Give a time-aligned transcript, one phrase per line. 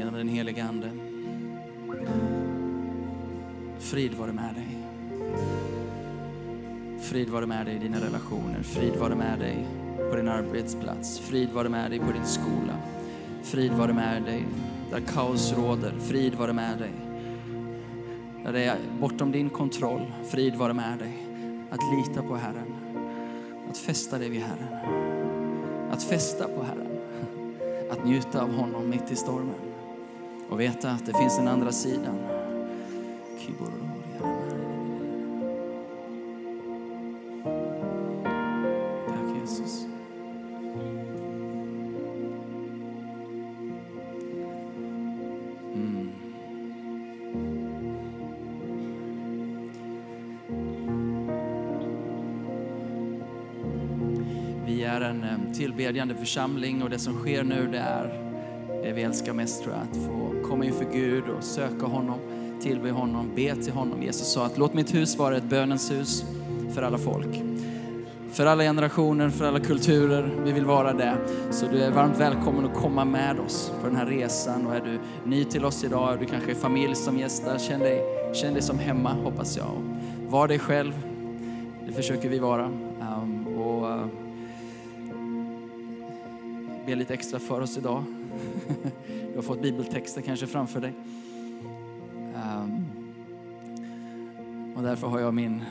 [0.00, 0.90] genom den heliga Ande.
[3.78, 4.66] Frid vare med dig.
[7.00, 8.62] Frid vare med dig i dina relationer.
[8.62, 9.66] Frid vare med dig
[10.10, 11.18] på din arbetsplats.
[11.18, 12.76] Frid vare med dig på din skola.
[13.42, 14.46] Frid vare med dig
[14.90, 15.92] där kaos råder.
[15.98, 16.92] Frid vare med dig.
[18.44, 20.12] Där det är bortom din kontroll.
[20.24, 21.26] Frid vare med dig.
[21.70, 22.74] Att lita på Herren.
[23.70, 24.74] Att fästa dig vid Herren.
[25.90, 26.98] Att fästa på Herren.
[27.90, 29.69] Att njuta av honom mitt i stormen.
[30.50, 32.18] Och veta att det finns en andra sidan.
[39.06, 39.86] Tack Jesus.
[45.74, 46.12] Mm.
[54.66, 58.19] Vi är en eh, tillbedjande församling och det som sker nu det är
[58.90, 59.82] det vi älskar mest tror jag.
[59.82, 62.18] Att få komma inför Gud och söka honom,
[62.60, 64.02] tillbe honom, be till honom.
[64.02, 66.24] Jesus sa att låt mitt hus vara ett bönens hus
[66.74, 67.42] för alla folk.
[68.32, 70.30] För alla generationer, för alla kulturer.
[70.44, 71.16] Vi vill vara det.
[71.50, 74.66] Så du är varmt välkommen att komma med oss på den här resan.
[74.66, 74.98] Och är du
[75.30, 78.02] ny till oss idag, du kanske är familj som gästar, känn dig,
[78.34, 79.66] känn dig som hemma hoppas jag.
[79.66, 80.92] Och var dig själv,
[81.86, 82.64] det försöker vi vara.
[82.64, 84.06] Um, och uh,
[86.86, 88.04] be lite extra för oss idag.
[89.06, 90.92] Du har fått bibeltexter kanske framför dig.
[92.34, 92.86] Um,
[94.76, 95.62] och därför har jag min,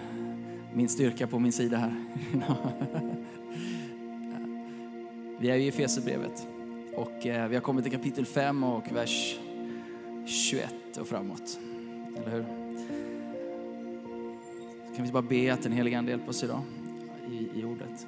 [0.73, 1.94] min styrka på min sida här.
[5.39, 6.47] vi är ju i Efesierbrevet
[6.95, 9.39] och eh, vi har kommit till kapitel 5 och vers
[10.25, 11.59] 21 och framåt.
[12.17, 12.45] Eller hur?
[14.95, 16.61] Kan vi bara be att den helige Ande hjälper oss idag
[17.31, 18.08] i, i ordet.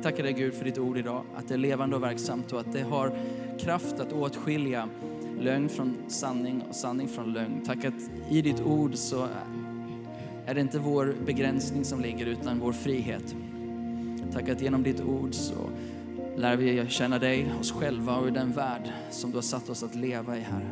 [0.00, 2.60] Vi tackar dig Gud för ditt ord idag, att det är levande och verksamt och
[2.60, 3.12] att det har
[3.58, 4.88] kraft att åtskilja
[5.40, 7.62] lögn från sanning och sanning från lögn.
[7.66, 9.28] Tack att i ditt ord så
[10.46, 13.34] är det inte vår begränsning som ligger utan vår frihet.
[14.32, 15.70] Tack att genom ditt ord så
[16.36, 19.94] lär vi känna dig, oss själva och den värld som du har satt oss att
[19.94, 20.70] leva i, Herre.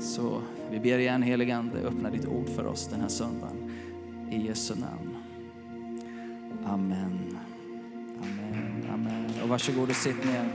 [0.00, 3.72] Så vi ber igen, helige Ande, öppna ditt ord för oss den här söndagen.
[4.30, 5.07] I Jesu namn.
[9.58, 10.48] Varsågod och sitt ner.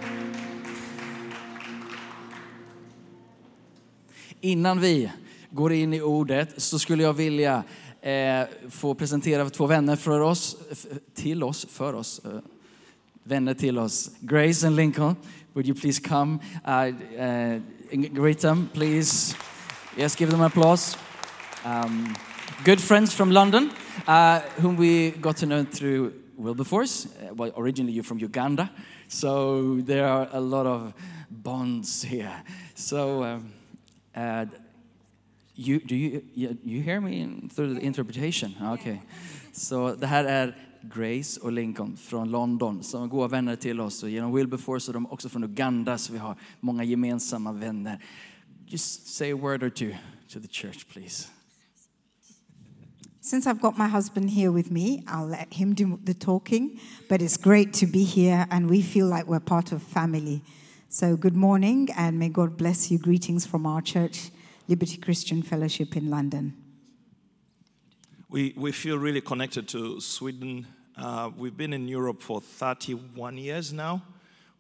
[4.41, 5.11] Innan vi
[5.49, 7.63] går in i ordet så skulle jag vilja
[8.01, 10.57] eh, få presentera två vänner för oss,
[11.13, 12.21] till oss, för oss.
[12.25, 12.31] Eh,
[13.23, 14.11] vänner till oss.
[14.19, 15.15] Grace and Lincoln,
[15.53, 16.39] would you please come?
[16.67, 19.35] Uh, uh, greet them, please.
[19.97, 20.97] Yes, give them an applause.
[21.65, 22.15] Um,
[22.65, 23.69] good friends from London,
[24.07, 27.05] uh, whom we got to know through Wilberforce.
[27.05, 28.69] Uh, well, originally you're from Uganda,
[29.07, 30.93] so there are a lot of
[31.29, 32.43] bonds here.
[32.75, 33.53] So, um,
[34.15, 34.45] uh,
[35.55, 38.55] you, do you, you, you hear me in, through the interpretation?
[38.61, 38.99] Okay.
[39.53, 44.03] Så det här är Grace och Lincoln från London som är goda vänner till oss.
[44.03, 48.03] Och genom Wilberforce är de också från Uganda så vi har många gemensamma vänner.
[48.67, 49.91] Just say a word or two
[50.33, 51.27] to the church please.
[53.25, 56.77] Since I've got my husband here with me, I'll let him do the talking.
[57.07, 60.41] But it's great to be here, and we feel like we're part of family.
[60.89, 62.97] So, good morning, and may God bless you.
[62.97, 64.29] Greetings from our church,
[64.67, 66.53] Liberty Christian Fellowship in London.
[68.29, 70.67] We, we feel really connected to Sweden.
[70.97, 74.01] Uh, we've been in Europe for 31 years now.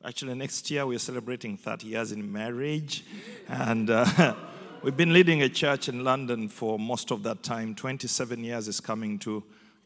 [0.05, 3.03] Actually, next year we're celebrating 30 years in marriage.
[3.49, 4.35] And uh,
[4.83, 7.73] we've been leading a church in London for most of that time.
[7.73, 9.41] 27 years is coming to,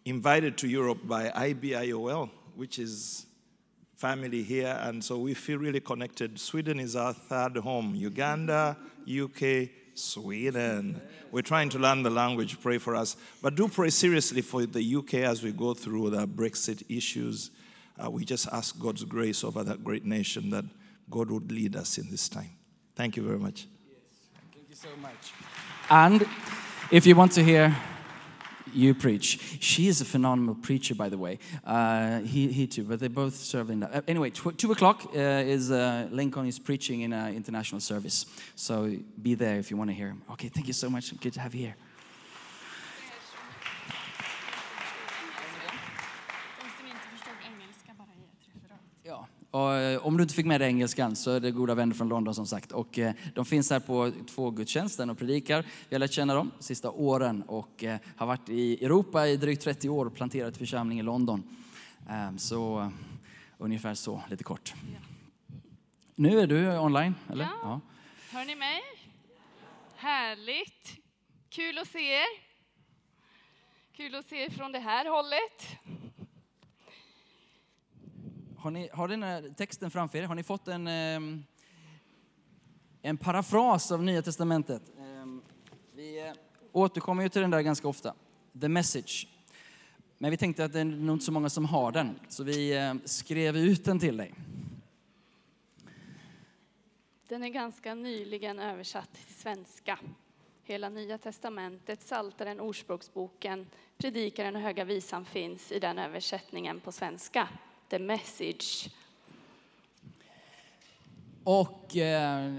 [0.05, 3.27] invited to Europe by IBIOL, which is
[3.95, 4.75] family here.
[4.81, 6.39] And so we feel really connected.
[6.39, 7.93] Sweden is our third home.
[7.93, 8.75] Uganda,
[9.07, 10.99] UK, Sweden.
[11.31, 13.17] We're trying to learn the language, pray for us.
[13.43, 17.51] But do pray seriously for the UK as we go through the Brexit issues.
[18.03, 20.65] Uh, we just ask God's grace over that great nation that
[21.07, 22.49] God would lead us in this time.
[22.95, 23.67] Thank you very much.
[24.79, 25.33] Thank you so much.
[25.89, 26.25] And
[26.91, 27.75] if you want to hear
[28.73, 31.39] you preach, she is a phenomenal preacher, by the way.
[31.65, 33.95] Uh, he, he too, but they both serve in that.
[33.95, 38.25] Uh, anyway, tw- two o'clock uh, is uh, Lincoln is preaching in an international service.
[38.55, 40.21] So be there if you want to hear him.
[40.31, 41.19] Okay, thank you so much.
[41.19, 41.75] Good to have you here.
[46.59, 48.79] De som inte förstod engelska bara ge ett referat.
[49.03, 51.95] Ja, och eh, om du inte fick med dig engelskan så är det goda vänner
[51.95, 52.71] från London som sagt.
[52.71, 55.65] Och eh, de finns här på två gudstjänsten och predikar.
[55.89, 59.37] Vi har lärt känna dem de sista åren och eh, har varit i Europa i
[59.37, 61.43] drygt 30 år och planterat församling i London.
[62.09, 62.91] Ehm, Så
[63.59, 64.73] Ungefär så, lite kort.
[66.15, 67.43] Nu är du online, eller?
[67.63, 67.81] Ja.
[68.31, 68.81] Hör ni mig?
[69.95, 70.95] Härligt.
[71.49, 72.25] Kul att se er.
[73.95, 75.77] Kul att se er från det här hållet.
[78.67, 80.23] Har ni har den här texten framför er?
[80.23, 81.43] Har ni fått en, ehm,
[83.01, 84.81] en parafras av Nya Testamentet?
[84.99, 85.41] Ehm,
[85.95, 86.33] vi eh,
[86.71, 88.13] återkommer ju till den där ganska ofta.
[88.61, 89.27] The message.
[90.17, 92.77] Men vi tänkte att det är nog inte så många som har den, så vi
[92.77, 94.33] eh, skrev ut den till dig.
[97.27, 99.99] Den är ganska nyligen översatt till svenska.
[100.63, 103.67] Hela Nya Testamentet, Psaltaren, Ordspråksboken,
[103.97, 107.47] Predikaren och Höga Visan finns i den översättningen på svenska.
[107.89, 108.89] The Message.
[111.43, 112.55] Och eh,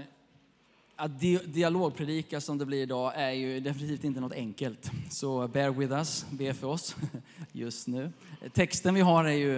[0.95, 4.91] att di- dialogpredika som det blir idag är ju definitivt inte något enkelt.
[5.09, 6.95] Så bear with us, be för oss
[7.51, 8.11] just nu.
[8.53, 9.57] Texten vi har är ju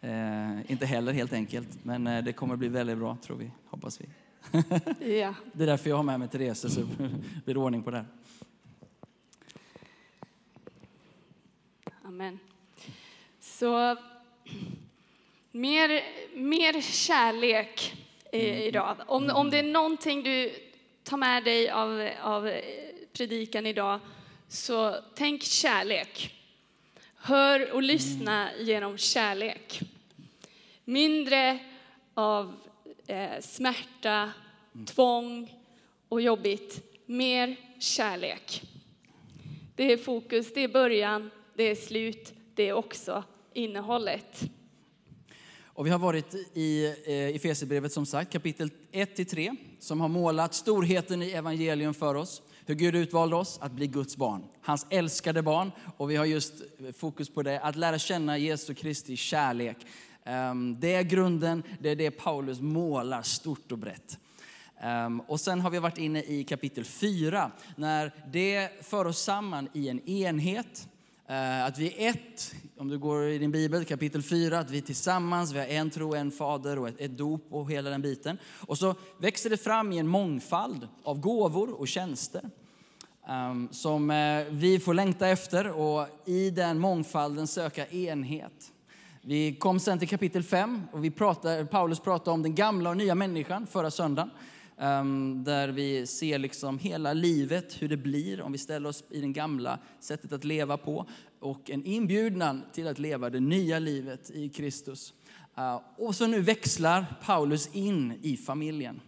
[0.00, 4.00] eh, inte heller helt enkelt, men eh, det kommer bli väldigt bra tror vi, hoppas
[4.00, 4.06] vi.
[5.18, 5.34] Ja.
[5.52, 6.80] Det är därför jag har med mig Therese så
[7.44, 8.06] blir det ordning på det här.
[12.04, 12.38] Amen.
[13.40, 13.96] Så
[15.56, 16.04] mer,
[16.34, 17.94] mer kärlek
[18.32, 18.96] i, idag.
[19.06, 20.54] Om, om det är någonting du
[21.02, 22.62] tar med dig av, av eh,
[23.12, 24.00] predikan idag,
[24.48, 26.34] så tänk kärlek.
[27.16, 29.80] Hör och lyssna genom kärlek.
[30.84, 31.58] Mindre
[32.14, 32.54] av
[33.06, 34.32] eh, smärta,
[34.86, 35.54] tvång
[36.08, 36.82] och jobbigt.
[37.06, 38.62] Mer kärlek.
[39.76, 44.50] Det är fokus, det är början, det är slut, det är också innehållet.
[45.76, 51.22] Och vi har varit i eh, Efesierbrevet som sagt, kapitel 1-3, som har målat storheten
[51.22, 52.42] i evangelium för oss.
[52.66, 55.72] Hur Gud utvalde oss att bli Guds barn, hans älskade barn.
[55.96, 56.54] Och vi har just
[56.96, 59.76] fokus på det, att lära känna Jesu Kristi kärlek.
[60.24, 64.18] Ehm, det är grunden, det är det Paulus målar stort och brett.
[64.80, 69.68] Ehm, och sen har vi varit inne i kapitel 4, när det för oss samman
[69.72, 70.88] i en enhet.
[71.28, 74.78] Eh, att vi är ett, om du går i din bibel, kapitel 4, att vi
[74.78, 78.02] är tillsammans, vi har en tro, en fader och ett, ett dop och hela den
[78.02, 78.38] biten.
[78.66, 82.50] Och så växer det fram i en mångfald av gåvor och tjänster
[83.28, 88.72] ehm, som eh, vi får längta efter och i den mångfalden söka enhet.
[89.22, 92.96] Vi kom sen till kapitel 5 och vi pratade, Paulus pratade om den gamla och
[92.96, 94.30] nya människan förra söndagen.
[94.78, 99.20] Ehm, där vi ser liksom hela livet, hur det blir om vi ställer oss i
[99.20, 101.06] det gamla sättet att leva på.
[101.40, 105.14] Och en inbjudan till att leva det nya livet i Kristus.
[105.56, 109.00] Ehm, och så nu växlar Paulus in i familjen.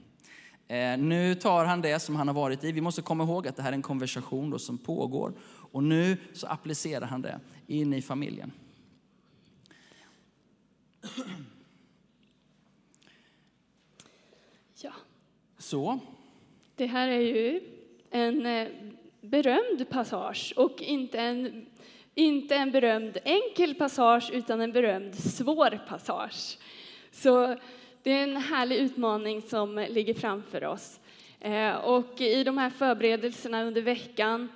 [0.68, 2.72] Ehm, nu tar han det som han har varit i.
[2.72, 5.32] Vi måste komma ihåg att det här är en konversation då som pågår.
[5.72, 8.52] Och nu så applicerar han det in i familjen.
[14.82, 14.92] Ja.
[15.68, 15.98] Så,
[16.76, 17.60] Det här är ju
[18.10, 18.68] en eh,
[19.20, 21.66] berömd passage och inte en,
[22.14, 26.58] inte en berömd enkel passage utan en berömd svår passage.
[27.10, 27.56] Så
[28.02, 31.00] det är en härlig utmaning som ligger framför oss.
[31.40, 34.48] Eh, och i de här förberedelserna under veckan,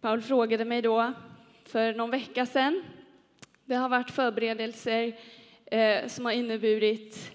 [0.00, 1.12] Paul frågade mig då
[1.64, 2.82] för någon vecka sedan,
[3.64, 5.16] det har varit förberedelser
[5.66, 7.32] eh, som har inneburit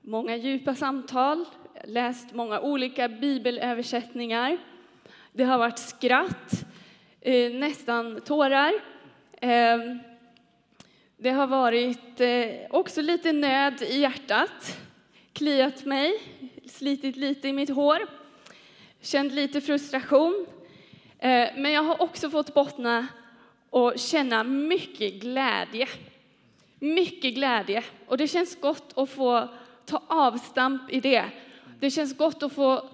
[0.00, 1.44] många djupa samtal,
[1.86, 4.58] läst många olika bibelöversättningar.
[5.32, 6.64] Det har varit skratt,
[7.20, 8.72] eh, nästan tårar.
[9.40, 9.98] Ehm,
[11.16, 14.80] det har varit eh, också lite nöd i hjärtat,
[15.32, 16.20] kliat mig,
[16.66, 18.06] slitit lite i mitt hår,
[19.00, 20.46] känt lite frustration.
[21.18, 23.06] Eh, men jag har också fått bottna
[23.70, 25.88] och känna mycket glädje.
[26.78, 27.84] Mycket glädje.
[28.06, 29.48] Och det känns gott att få
[29.84, 31.24] ta avstamp i det.
[31.80, 32.88] Det känns gott att få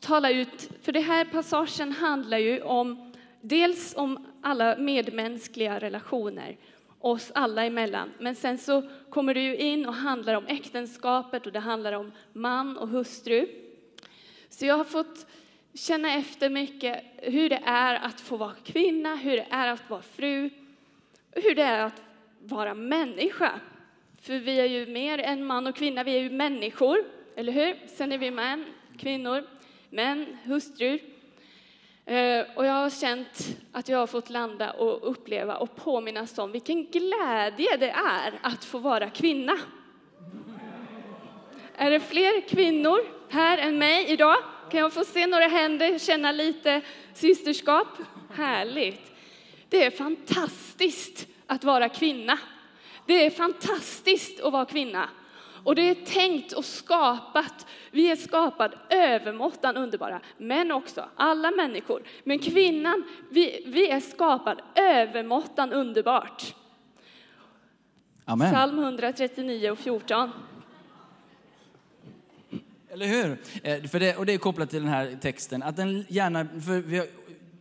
[0.00, 6.56] tala ut, för det här passagen handlar ju om dels om alla medmänskliga relationer,
[6.98, 8.12] oss alla emellan.
[8.18, 12.12] Men sen så kommer det ju in och handlar om äktenskapet och det handlar om
[12.32, 13.48] man och hustru.
[14.48, 15.26] Så jag har fått
[15.74, 20.02] känna efter mycket hur det är att få vara kvinna, hur det är att vara
[20.02, 20.50] fru,
[21.32, 22.02] hur det är att
[22.38, 23.60] vara människa.
[24.20, 27.04] För vi är ju mer än man och kvinna, vi är ju människor,
[27.36, 27.76] eller hur?
[27.86, 28.64] Sen är vi män,
[28.98, 29.44] kvinnor,
[29.90, 31.00] män, hustrur.
[32.06, 36.52] Eh, och jag har känt att jag har fått landa och uppleva och påminnas om
[36.52, 39.58] vilken glädje det är att få vara kvinna.
[41.76, 42.98] Är det fler kvinnor
[43.30, 44.36] här än mig idag?
[44.70, 46.80] Kan jag få se några händer, känna lite
[47.14, 47.88] systerskap?
[48.34, 49.12] Härligt.
[49.68, 52.38] Det är fantastiskt att vara kvinna.
[53.06, 55.08] det är fantastiskt att vara kvinna.
[55.64, 57.66] Och det är tänkt och skapat.
[57.90, 62.02] Vi är skapade övermåttan underbara, men också alla människor.
[62.24, 66.54] Men kvinnan, vi, vi är skapade övermåttan underbart.
[68.24, 68.52] Amen.
[68.52, 70.30] Psalm 139 och 14.
[72.90, 73.38] Eller hur?
[73.62, 75.62] Eh, För det, och det är kopplat till den här texten.
[75.62, 77.06] Att den gärna, för vi har-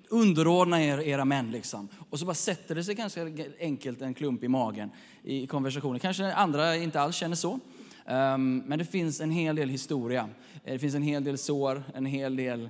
[0.09, 1.89] underordna er era män liksom.
[2.09, 3.21] Och så bara sätter det sig ganska
[3.59, 4.91] enkelt en klump i magen
[5.23, 5.99] i konversationen.
[5.99, 7.59] Kanske andra inte alls känner så.
[8.05, 10.29] Ehm, men det finns en hel del historia.
[10.63, 12.69] Eh, det finns en hel del sår, en hel del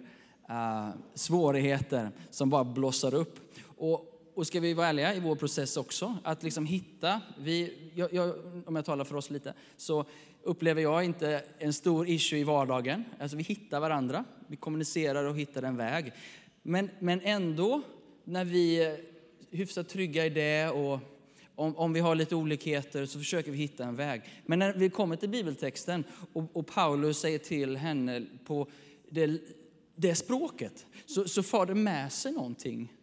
[0.50, 3.40] eh, svårigheter som bara blossar upp.
[3.78, 8.14] Och, och ska vi vara ärliga i vår process också, att liksom hitta, vi, jag,
[8.14, 8.34] jag,
[8.66, 10.06] om jag talar för oss lite, så
[10.44, 13.04] upplever jag inte en stor issue i vardagen.
[13.20, 16.14] Alltså vi hittar varandra, vi kommunicerar och hittar en väg.
[16.62, 17.82] Men, men ändå,
[18.24, 18.98] när vi är
[19.52, 21.00] hyfsat trygga i det och
[21.56, 24.22] om, om vi har lite olikheter så försöker vi hitta en väg.
[24.46, 28.68] Men när vi kommer till bibeltexten och, och Paulus säger till henne på
[29.10, 29.42] det,
[29.96, 32.94] det språket så, så far det med sig någonting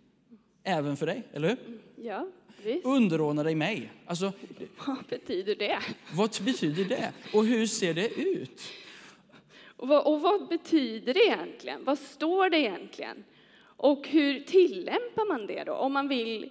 [0.63, 1.59] även för dig, eller hur?
[1.97, 2.29] Ja,
[2.65, 2.85] visst.
[2.85, 3.93] Underordna dig mig.
[4.07, 4.33] Alltså,
[4.87, 5.79] Vad betyder det?
[6.15, 7.13] vad betyder det?
[7.35, 8.61] Och hur ser det ut?
[9.77, 11.85] Och vad, och vad betyder det egentligen?
[11.85, 13.25] Vad står det egentligen?
[13.63, 15.73] Och hur tillämpar man det då?
[15.73, 16.51] Om man vill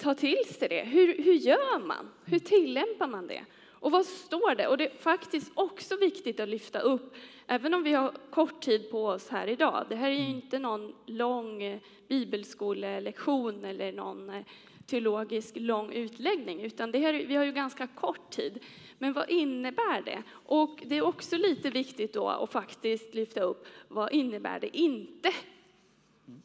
[0.00, 2.10] ta till sig det, hur, hur gör man?
[2.24, 3.44] Hur tillämpar man det?
[3.68, 4.66] Och vad står det?
[4.66, 7.14] Och det är faktiskt också viktigt att lyfta upp,
[7.46, 9.86] även om vi har kort tid på oss här idag.
[9.88, 14.44] Det här är ju inte någon lång eh, bibelskolelektion eller någon eh,
[14.86, 18.58] teologisk lång utläggning, utan det här, vi har ju ganska kort tid.
[18.98, 20.22] Men vad innebär det?
[20.30, 25.32] Och det är också lite viktigt då att faktiskt lyfta upp, vad innebär det inte?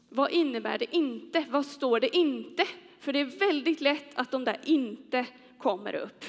[0.10, 1.46] Vad innebär det inte?
[1.50, 2.68] Vad står det inte?
[3.00, 5.26] För det är väldigt lätt att de där inte
[5.58, 6.26] kommer upp.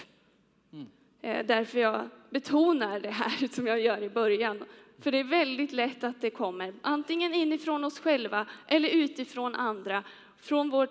[1.23, 4.64] Eh, Därför jag betonar det här som jag gör i början.
[4.99, 10.04] För det är väldigt lätt att det kommer antingen inifrån oss själva eller utifrån andra,
[10.37, 10.88] från vår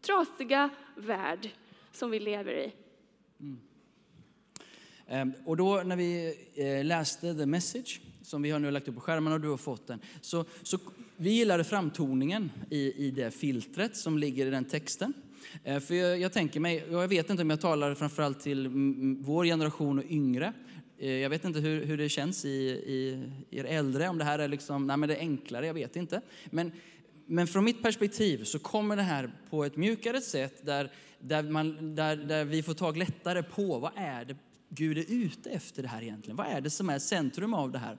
[0.00, 1.50] trasiga värld
[1.92, 2.72] som vi lever i.
[5.06, 8.94] Ehm, Och då när vi eh, läste The Message, som vi har nu lagt upp
[8.94, 10.78] på skärmen och du har fått den, så, så
[11.22, 15.12] vi gillade framtoningen i, i det filtret som ligger i den texten.
[15.64, 18.68] Eh, för jag, jag tänker mig, jag vet inte om jag talar framförallt till
[19.20, 20.52] vår generation och yngre.
[20.98, 24.38] Eh, jag vet inte hur, hur det känns i, i er äldre, om det här
[24.38, 26.20] är liksom, nej men det är enklare, jag vet inte.
[26.50, 26.72] Men,
[27.26, 31.94] men från mitt perspektiv så kommer det här på ett mjukare sätt där, där, man,
[31.94, 34.36] där, där vi får tag lättare på vad är det
[34.68, 36.36] Gud är ute efter det här egentligen.
[36.36, 37.98] Vad är det som är centrum av det här?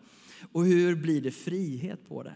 [0.52, 2.34] Och hur blir det frihet på det?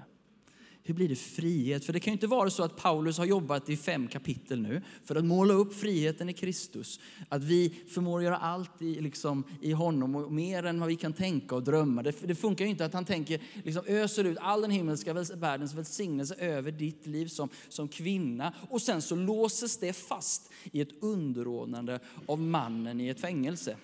[0.87, 1.85] Hur blir det frihet?
[1.85, 4.81] För det kan ju inte vara så att Paulus har jobbat i fem kapitel nu
[5.03, 6.99] för att måla upp friheten i Kristus.
[7.29, 11.13] Att vi förmår göra allt i, liksom, i honom och mer än vad vi kan
[11.13, 12.03] tänka och drömma.
[12.03, 15.73] Det, det funkar ju inte att han tänker, liksom, öser ut all den himmelska världens
[15.73, 18.53] välsignelse över ditt liv som, som kvinna.
[18.69, 23.77] Och sen så låses det fast i ett underordnande av mannen i ett fängelse.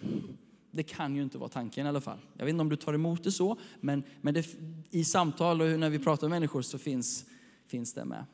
[0.75, 2.17] Det kan ju inte vara tanken i alla fall.
[2.37, 4.45] Jag vet inte om du tar emot det så, men, men det,
[4.91, 7.25] i samtal och när vi pratar med människor så finns,
[7.67, 8.25] finns det med.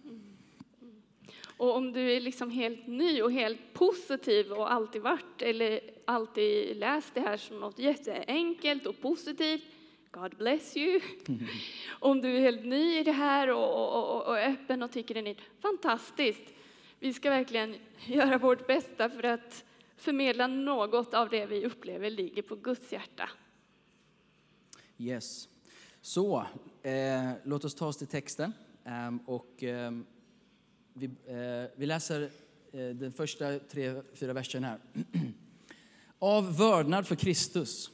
[1.57, 6.77] Och om du är liksom helt ny och helt positiv och alltid varit eller alltid
[6.77, 9.63] läst det här som något jätteenkelt och positivt,
[10.11, 10.99] God bless you.
[11.89, 15.13] Om du är helt ny i det här och, och, och, och öppen och tycker
[15.13, 16.53] det är nytt, fantastiskt.
[16.99, 19.63] Vi ska verkligen göra vårt bästa för att
[19.99, 23.29] förmedla något av det vi upplever ligger på Guds hjärta.
[24.97, 25.49] Yes.
[26.01, 26.45] Så,
[26.83, 28.53] eh, låt oss ta oss till texten.
[28.83, 30.05] Ehm, och, ehm,
[30.93, 32.31] vi, eh, vi läser
[32.71, 34.79] eh, den första tre, fyra versen här.
[36.19, 37.91] Av vördnad för Kristus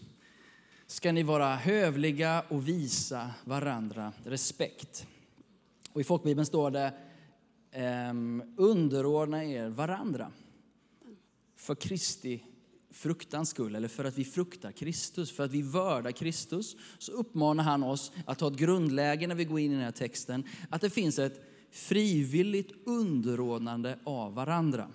[0.87, 5.07] ska ni vara hövliga och visa varandra respekt.
[5.93, 6.93] Och I folkbibeln står det
[7.71, 10.31] ehm, underordna er varandra
[11.65, 12.43] för Kristi
[12.91, 17.63] fruktans skull, eller för att vi fruktar Kristus, för att vi vördar Kristus, så uppmanar
[17.63, 20.81] han oss att ha ett grundläge när vi går in i den här texten, att
[20.81, 21.41] det finns ett
[21.71, 24.87] frivilligt underordnande av varandra.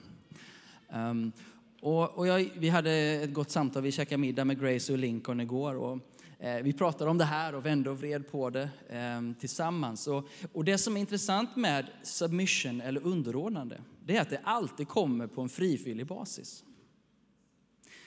[0.92, 1.32] Um,
[1.80, 5.40] och, och jag, vi hade ett gott samtal, vi käkade middag med Grace och Lincoln
[5.40, 5.74] igår.
[5.74, 5.98] Och,
[6.42, 10.06] Eh, vi pratade om det här och vände och vred på det ehm, tillsammans.
[10.06, 14.88] Och, och det som är intressant med submission eller underordnande, det är att det alltid
[14.88, 16.64] kommer på en frivillig basis.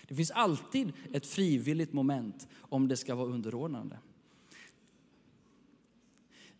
[0.08, 4.00] Det finns alltid ett frivilligt moment om det ska vara underordnande.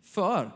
[0.02, 0.52] För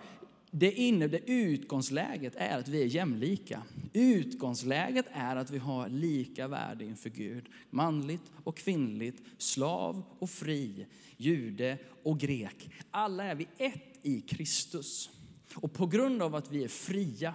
[0.59, 3.63] det, inne, det utgångsläget är att vi är jämlika.
[3.93, 7.47] Utgångsläget är att vi har lika värde inför Gud.
[7.71, 10.87] Manligt och kvinnligt, slav och fri,
[11.17, 12.71] jude och grek.
[12.91, 15.11] Alla är vi ett i Kristus.
[15.55, 17.35] Och på grund av att vi är fria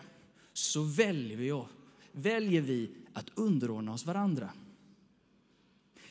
[0.54, 1.64] så väljer vi,
[2.12, 4.50] väljer vi att underordna oss varandra.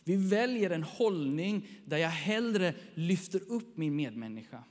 [0.05, 4.65] Vi väljer en hållning där jag hellre lyfter upp min medmänniska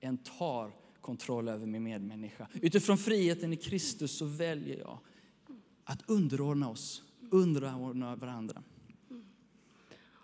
[0.00, 2.48] än tar kontroll över min medmänniska.
[2.52, 4.98] Utifrån friheten i Kristus så väljer jag
[5.84, 8.62] att underordna oss, underordna varandra.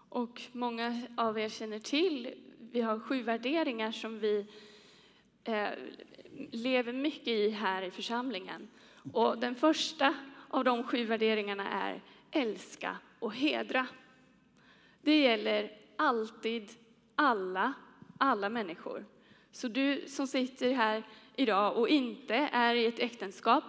[0.09, 2.35] Och många av er känner till,
[2.73, 4.47] vi har sju värderingar som vi
[5.45, 5.69] eh,
[6.51, 8.69] lever mycket i här i församlingen.
[9.13, 10.15] Och den första
[10.49, 13.87] av de sju värderingarna är älska och hedra.
[15.03, 16.71] Det gäller alltid
[17.15, 17.73] alla,
[18.19, 19.05] alla människor.
[19.53, 21.03] Så du som sitter här
[21.37, 23.65] idag och inte är i ett äktenskap,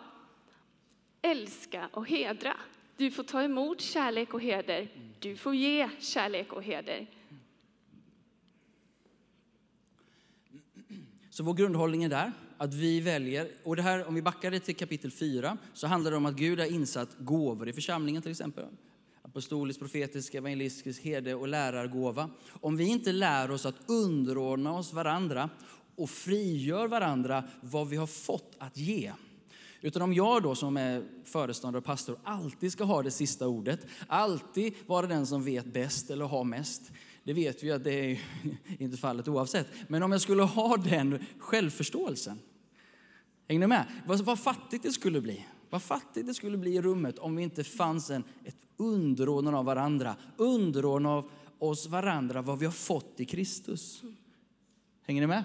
[1.21, 2.55] älska och hedra.
[2.97, 4.87] Du får ta emot kärlek och heder.
[5.19, 7.07] Du får ge kärlek och heder.
[11.29, 14.59] Så vår grundhållning är där, att vi väljer, och det här om vi backar det
[14.59, 18.31] till kapitel 4, så handlar det om att Gud har insatt gåvor i församlingen till
[18.31, 18.65] exempel.
[19.39, 22.29] Apostolisk, profetisk, evangelistisk, herde och lärargåva.
[22.49, 25.49] Om vi inte lär oss att underordna oss varandra
[25.95, 29.11] och frigör varandra vad vi har fått att ge.
[29.81, 33.85] Utan om jag då som är föreståndare och pastor alltid ska ha det sista ordet,
[34.07, 36.91] alltid vara den som vet bäst eller har mest.
[37.23, 38.19] Det vet vi att det är
[38.77, 39.67] inte fallet oavsett.
[39.87, 42.39] Men om jag skulle ha den självförståelsen,
[43.47, 43.85] hänger ni med?
[44.07, 45.45] Vad, vad fattigt det skulle bli.
[45.69, 49.65] Vad fattigt det skulle bli i rummet om vi inte fanns en, ett underordnade av
[49.65, 50.15] varandra.
[50.37, 54.03] underordnade av oss varandra vad vi har fått i Kristus.
[55.01, 55.43] Hänger ni med?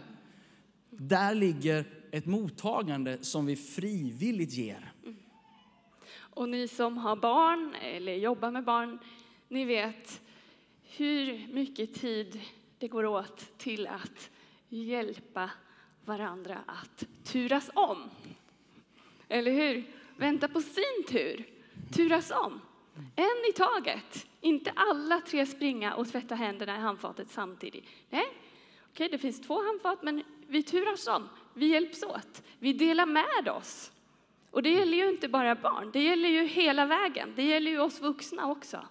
[0.90, 4.92] Där ligger ett mottagande som vi frivilligt ger.
[6.16, 8.98] Och ni som har barn eller jobbar med barn,
[9.48, 10.20] ni vet
[10.82, 12.40] hur mycket tid
[12.78, 14.30] det går åt till att
[14.68, 15.50] hjälpa
[16.04, 18.10] varandra att turas om.
[19.28, 19.84] Eller hur?
[20.16, 21.48] Vänta på sin tur,
[21.92, 22.60] turas om.
[23.16, 24.26] En i taget.
[24.40, 27.84] Inte alla tre springa och tvätta händerna i handfatet samtidigt.
[28.10, 28.24] Nej,
[28.90, 31.28] okej, det finns två handfat, men vi turas om.
[31.54, 32.42] Vi hjälps åt.
[32.58, 33.90] Vi delar med oss.
[34.50, 37.32] Och det gäller ju inte bara barn, det gäller ju hela vägen.
[37.36, 38.86] Det gäller ju oss vuxna också.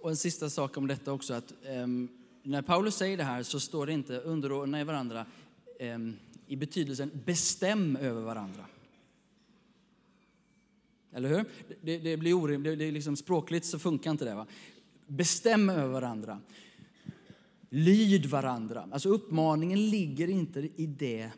[0.00, 2.08] Och en sista sak om detta också, att um,
[2.42, 5.26] när Paulus säger det här så står det inte underordna varandra
[5.80, 8.64] um, i betydelsen bestäm över varandra.
[11.18, 11.44] Eller hur?
[11.82, 14.34] Det, det blir orimligt, det är liksom språkligt så funkar inte det.
[14.34, 14.46] Va?
[15.06, 16.40] Bestäm över varandra.
[17.70, 18.88] Lyd varandra.
[18.92, 21.30] Alltså uppmaningen ligger inte i det,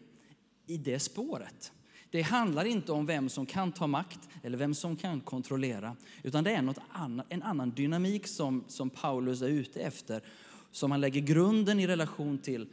[0.67, 1.73] i det spåret.
[2.11, 6.45] Det handlar inte om vem som kan ta makt eller vem som kan kontrollera, utan
[6.45, 10.23] det är något annat, en annan dynamik som, som Paulus är ute efter,
[10.71, 12.69] som han lägger grunden i relation till,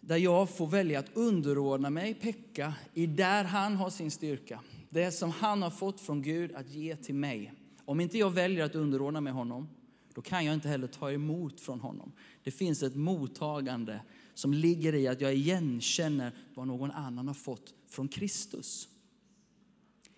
[0.00, 4.60] där jag får välja att underordna mig Pekka i där han har sin styrka.
[4.94, 7.54] Det som han har fått från Gud att ge till mig.
[7.84, 9.68] Om inte jag väljer att underordna mig honom,
[10.14, 12.12] då kan jag inte heller ta emot från honom.
[12.44, 14.00] Det finns ett mottagande
[14.34, 18.88] som ligger i att jag igenkänner vad någon annan har fått från Kristus.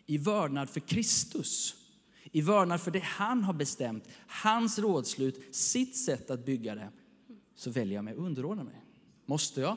[0.07, 1.75] I vördnad för Kristus,
[2.33, 6.89] i vördnad för det han har bestämt, hans rådslut, sitt sätt att bygga det,
[7.55, 8.85] så väljer jag mig att underordna mig.
[9.27, 9.77] Måste jag?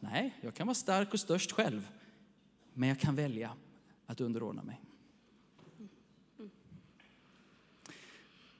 [0.00, 1.88] Nej, jag kan vara stark och störst själv.
[2.74, 3.56] Men jag kan välja
[4.10, 4.80] att underordna mig.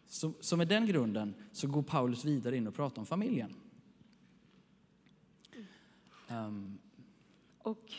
[0.06, 3.54] Så, så med den grunden så går Paulus vidare in och pratar om familjen.
[6.28, 6.78] Um,
[7.58, 7.92] och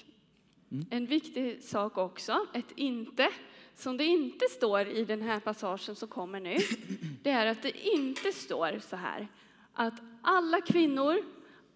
[0.70, 0.86] mm.
[0.90, 3.30] en viktig sak också, ett inte,
[3.76, 6.58] som det inte står i den här passagen som kommer nu,
[7.24, 9.28] det är att det inte står så här
[9.74, 11.18] att alla kvinnor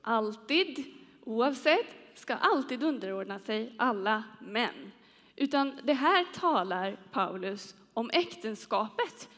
[0.01, 0.83] alltid,
[1.23, 4.91] oavsett, ska alltid underordna sig alla män.
[5.35, 9.29] Utan det här talar Paulus om äktenskapet,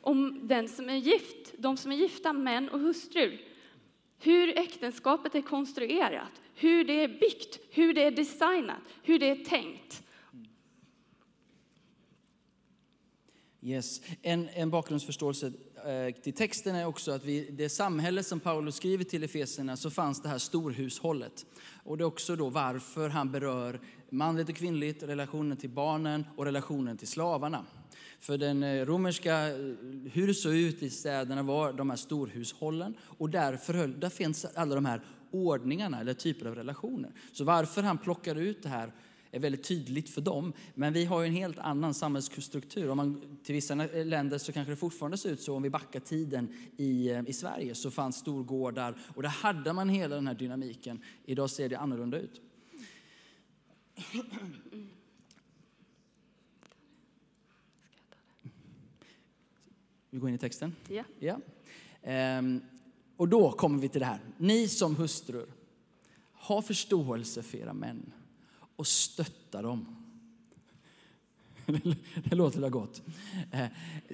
[0.00, 3.40] om den som är gift, de som är gifta, män och hustrur.
[4.18, 9.44] Hur äktenskapet är konstruerat, hur det är byggt, hur det är designat, hur det är
[9.44, 10.02] tänkt.
[13.62, 14.00] Yes.
[14.22, 15.52] En, en bakgrundsförståelse
[15.86, 19.90] eh, till texten är också att vi, det samhälle som Paulus skriver till Efeserna så
[19.90, 21.46] fanns det här storhushållet.
[21.84, 26.44] Och det är också då varför han berör manligt och kvinnligt, relationen till barnen och
[26.44, 27.64] relationen till slavarna.
[28.20, 29.54] För den eh, romerska, eh,
[30.12, 34.44] hur det såg ut i städerna var de här storhushållen och därför höll, där finns
[34.44, 37.10] alla de här ordningarna eller typer av relationer.
[37.32, 38.92] Så varför han plockar ut det här
[39.30, 40.52] är väldigt tydligt för dem.
[40.74, 42.90] Men vi har ju en helt annan samhällsstruktur.
[42.90, 46.00] Om man, till vissa länder så kanske det fortfarande ser ut så, om vi backar
[46.00, 50.34] tiden i, eh, i Sverige, så fanns storgårdar och där hade man hela den här
[50.34, 51.00] dynamiken.
[51.24, 52.40] Idag ser det annorlunda ut.
[60.10, 60.74] Vi går in i texten.
[60.88, 61.04] Ja.
[61.18, 61.40] ja.
[62.02, 62.60] Ehm,
[63.16, 64.20] och då kommer vi till det här.
[64.36, 65.46] Ni som hustrur,
[66.32, 68.12] ha förståelse för era män
[68.76, 69.96] och stötta dem.
[72.24, 73.02] Det låter väl gott.
[73.52, 73.66] Eh,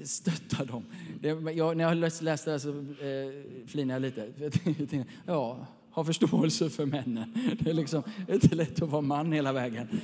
[0.05, 0.85] stötta dem.
[1.21, 5.05] Det, jag, när jag läste det här så eh, flinade jag lite.
[5.27, 7.57] Ja, ha förståelse för männen.
[7.61, 10.01] Det är liksom inte lätt att vara man hela vägen.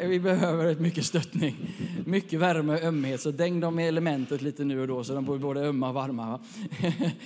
[0.00, 1.74] Vi behöver ett mycket stöttning,
[2.06, 3.20] mycket värme och ömhet.
[3.20, 5.94] Så däng dem med elementet lite nu och då så de blir både ömma och
[5.94, 6.40] varma.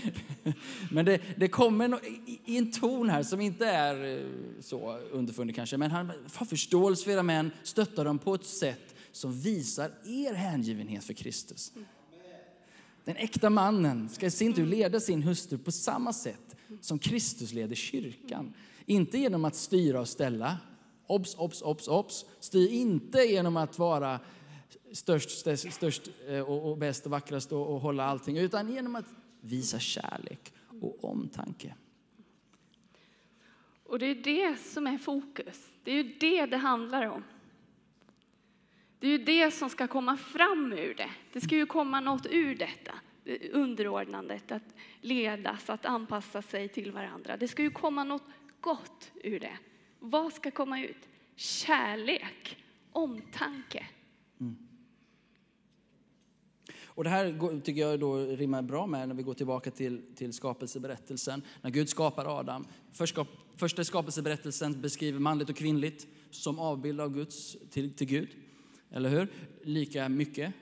[0.90, 1.98] Men det, det kommer
[2.44, 4.22] i en ton här som inte är eh,
[4.61, 5.76] så underfundig kanske.
[5.76, 10.34] Men han har förståelse för era män, stöttar dem på ett sätt som visar er
[10.34, 11.72] hängivenhet för Kristus.
[13.04, 16.47] Den äkta mannen ska i sin tur leda sin hustru på samma sätt
[16.81, 18.54] som Kristus leder kyrkan.
[18.87, 20.59] Inte genom att styra och ställa.
[21.07, 22.24] Obs, obs, obs, obs.
[22.40, 24.20] Styr inte genom att vara
[24.92, 25.31] störst,
[25.72, 29.07] störst eh, och bäst och vackrast och, och hålla allting, utan genom att
[29.40, 31.74] visa kärlek och omtanke.
[33.85, 35.68] Och det är det som är fokus.
[35.83, 37.24] Det är ju det det handlar om.
[38.98, 41.11] Det är ju det som ska komma fram ur det.
[41.33, 42.92] Det ska ju komma något ur detta
[43.53, 47.37] underordnandet, att ledas, att anpassa sig till varandra.
[47.37, 48.23] Det ska ju komma något
[48.61, 49.59] gott ur det.
[49.99, 51.09] Vad ska komma ut?
[51.37, 53.87] Kärlek, omtanke.
[54.41, 54.57] Mm.
[56.85, 60.33] Och det här tycker jag då rimmar bra med när vi går tillbaka till, till
[60.33, 61.43] skapelseberättelsen.
[61.62, 62.67] När Gud skapar Adam.
[62.93, 63.19] Först,
[63.57, 68.29] första skapelseberättelsen beskriver manligt och kvinnligt som avbild av Guds, till, till Gud.
[68.91, 69.29] Eller hur?
[69.62, 70.55] Lika mycket.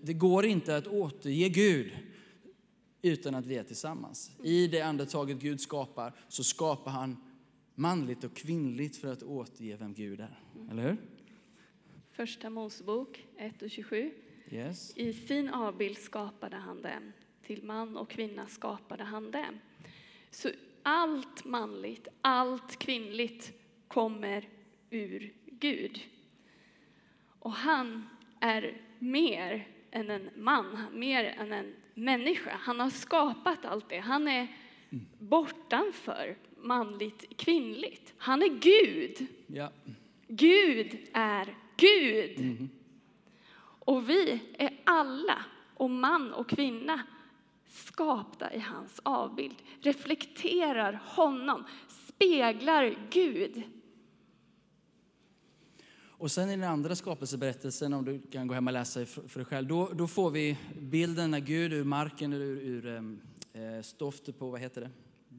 [0.00, 1.92] Det går inte att återge Gud
[3.02, 4.30] utan att vi är tillsammans.
[4.42, 7.16] I det andetaget Gud skapar så skapar han
[7.74, 10.40] manligt och kvinnligt för att återge vem Gud är.
[10.70, 10.96] Eller hur?
[12.12, 14.12] Första Mosebok 1 och 27.
[14.50, 14.96] Yes.
[14.96, 17.12] I sin avbild skapade han dem.
[17.46, 19.58] Till man och kvinna skapade han dem.
[20.30, 20.48] Så
[20.82, 23.52] allt manligt, allt kvinnligt
[23.88, 24.48] kommer
[24.90, 26.00] ur Gud.
[27.38, 28.08] Och han
[28.40, 32.56] är mer än en man, mer än en människa.
[32.60, 33.98] Han har skapat allt det.
[33.98, 34.48] Han är
[35.18, 38.14] bortanför manligt, kvinnligt.
[38.16, 39.26] Han är Gud.
[39.46, 39.70] Ja.
[40.28, 42.40] Gud är Gud.
[42.40, 42.70] Mm.
[43.84, 47.02] Och vi är alla, och man och kvinna,
[47.68, 53.62] skapta i hans avbild, reflekterar honom, speglar Gud.
[56.22, 59.44] Och sen i den andra skapelseberättelsen, om du kan gå hem och läsa för dig
[59.44, 64.38] själv, då, då får vi bilden när Gud ur marken, ur, ur eh, eh stoftet
[64.38, 64.90] på, vad heter det?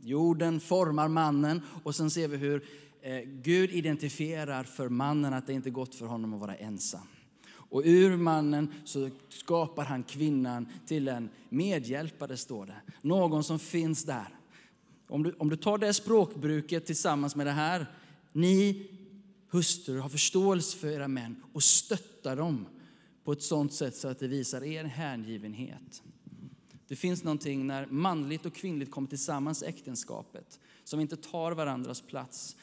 [0.02, 2.66] Jorden formar mannen och sen ser vi hur
[3.02, 7.08] eh, Gud identifierar för mannen att det inte är gott för honom att vara ensam.
[7.52, 12.82] Och ur mannen så skapar han kvinnan till en medhjälpare, står det.
[13.02, 14.28] Någon som finns där.
[15.08, 17.86] Om du, om du tar det språkbruket tillsammans med det här,
[18.32, 18.90] ni
[19.54, 22.68] hustrur, ha förståelse för era män och stötta dem
[23.24, 26.04] på ett sådant sätt så att det visar er hängivenhet.
[26.88, 32.02] Det finns någonting när manligt och kvinnligt kommer tillsammans i äktenskapet som inte tar varandras
[32.02, 32.56] plats.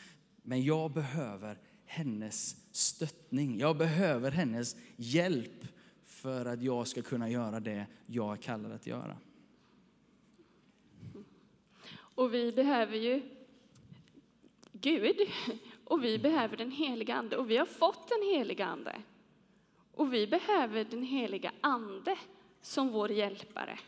[0.43, 3.59] Men jag behöver hennes stöttning.
[3.59, 5.67] Jag behöver hennes hjälp
[6.05, 9.17] för att jag ska kunna göra det jag är kallad att göra.
[11.93, 13.23] Och vi behöver ju
[14.73, 15.17] Gud
[15.91, 17.37] och vi behöver den heliga Ande.
[17.37, 19.03] Och vi har fått den heliga Ande.
[19.95, 22.17] Och vi behöver den heliga Ande
[22.63, 23.79] som vår hjälpare.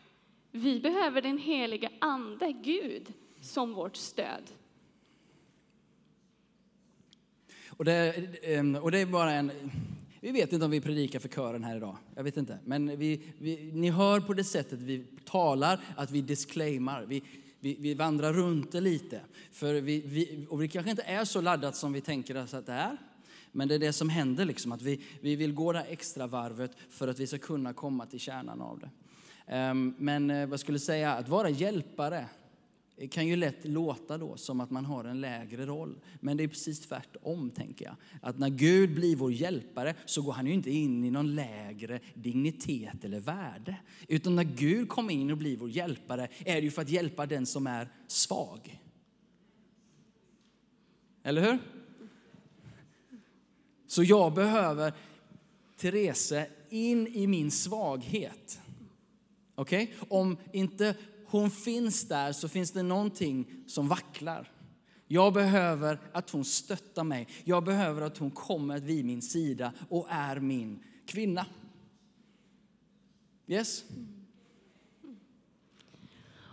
[0.50, 4.42] Vi behöver den heliga Ande, Gud, som vårt stöd.
[7.68, 9.52] Och det, ehm, och det är bara en...
[10.20, 11.96] Vi vet inte om vi predikar för kören här idag.
[12.14, 12.58] Jag vet inte.
[12.64, 17.04] Men vi, vi, ni hör på det sättet vi talar att vi disclaimar.
[17.08, 17.22] Vi,
[17.62, 19.20] vi, vi vandrar runt det lite.
[19.52, 22.66] För vi, vi, och det kanske inte är så laddat som vi tänker oss att
[22.66, 22.96] det är.
[23.52, 26.70] Men det är det som händer, liksom, att vi, vi vill gå det extra varvet
[26.90, 28.90] för att vi ska kunna komma till kärnan av det.
[29.46, 32.26] Ehm, men eh, vad skulle säga, att vara hjälpare
[32.96, 36.00] det kan ju lätt låta då som att man har en lägre roll.
[36.20, 37.96] Men det är precis tvärtom, tänker jag.
[38.20, 42.00] Att när Gud blir vår hjälpare så går han ju inte in i någon lägre
[42.14, 43.76] dignitet eller värde.
[44.08, 47.26] Utan när Gud kommer in och blir vår hjälpare är det ju för att hjälpa
[47.26, 48.80] den som är svag.
[51.22, 51.58] Eller hur?
[53.86, 54.92] Så jag behöver
[55.76, 56.32] Therese
[56.70, 58.60] in i min svaghet.
[59.54, 59.94] Okej?
[60.08, 60.96] Om inte
[61.32, 64.52] hon finns där så finns det någonting som vacklar.
[65.06, 67.28] Jag behöver att hon stöttar mig.
[67.44, 71.46] Jag behöver att hon kommer vid min sida och är min kvinna.
[73.46, 73.84] Yes?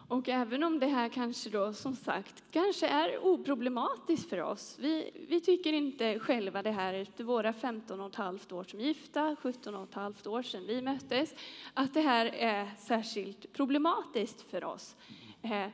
[0.10, 4.78] Och även om det här kanske då som sagt kanske är oproblematiskt för oss.
[4.80, 8.80] Vi, vi tycker inte själva det här efter våra 15 och ett halvt år som
[8.80, 11.36] gifta, 17 och ett halvt år sedan vi möttes,
[11.74, 14.96] att det här är särskilt problematiskt för oss.
[15.42, 15.68] Eh,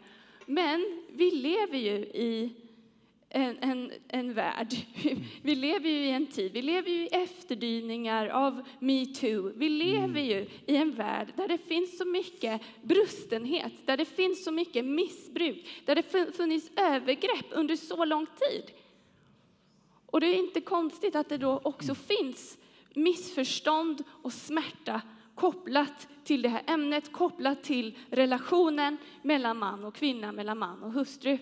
[0.46, 2.52] men vi lever ju i
[3.36, 4.74] en, en, en värld.
[5.42, 9.52] Vi lever ju i en tid, vi lever ju i efterdyningar av metoo.
[9.56, 14.44] Vi lever ju i en värld där det finns så mycket brustenhet, där det finns
[14.44, 18.72] så mycket missbruk, där det funnits övergrepp under så lång tid.
[20.06, 22.58] Och det är inte konstigt att det då också finns
[22.94, 25.02] missförstånd och smärta
[25.36, 30.94] kopplat till det här ämnet, kopplat till relationen mellan man och kvinna, mellan man och
[30.94, 31.38] hustru.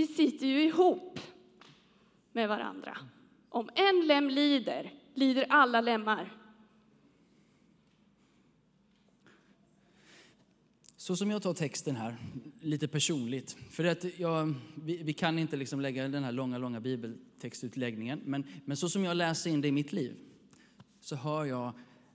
[0.00, 1.20] Vi sitter ju ihop
[2.32, 2.98] med varandra.
[3.48, 6.32] Om en lem lider, lider alla lemmar.
[10.96, 12.16] Så som jag tar texten här,
[12.60, 13.56] lite personligt.
[13.70, 18.20] För att jag, vi, vi kan inte liksom lägga den här långa, långa bibeltextutläggningen.
[18.24, 20.16] Men, men så som jag läser in det i mitt liv
[21.00, 21.72] så hör jag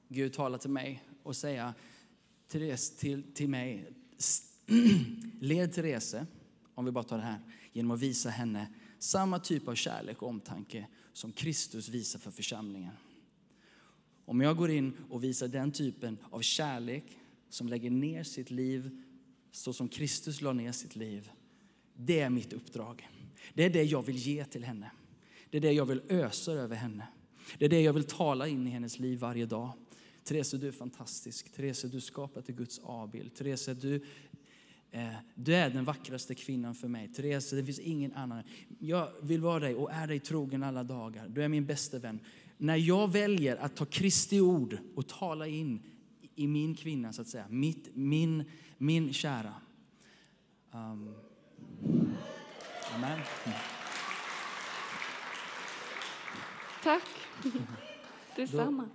[0.07, 1.73] Gud tala till mig och säga
[2.47, 3.93] Therese, till, till mig,
[5.39, 6.15] led Therese,
[6.75, 7.39] om vi bara tar det här,
[7.75, 8.67] genom att visa henne
[8.99, 12.93] samma typ av kärlek och omtanke som Kristus visar för församlingen.
[14.25, 17.03] Om jag går in och visar den typen av kärlek
[17.49, 19.01] som lägger ner sitt liv
[19.51, 21.31] så som Kristus la ner sitt liv.
[21.95, 23.09] Det är mitt uppdrag.
[23.53, 24.91] Det är det jag vill ge till henne.
[25.49, 27.07] Det är det jag vill ösa över henne.
[27.57, 29.71] Det är det jag vill tala in i hennes liv varje dag.
[30.23, 31.51] Therese, du är fantastisk.
[31.51, 33.35] Therese, du är skapad till Guds avbild.
[33.35, 34.05] Therese, du,
[35.35, 37.07] du är den vackraste kvinnan för mig.
[37.07, 38.43] Therese, det finns ingen annan.
[38.79, 41.27] Jag vill vara dig och är dig trogen alla dagar.
[41.27, 42.19] Du är min bästa vän.
[42.57, 45.83] När jag väljer att ta Kristi ord och tala in
[46.35, 48.43] i min kvinna, så att säga, mitt, min,
[48.77, 49.53] min kära.
[50.71, 51.15] Um,
[52.95, 53.19] amen.
[56.83, 57.03] Tack.
[58.35, 58.89] Detsamma.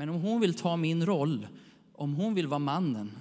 [0.00, 1.46] Men om hon vill ta min roll,
[1.92, 3.12] om hon vill vara mannen,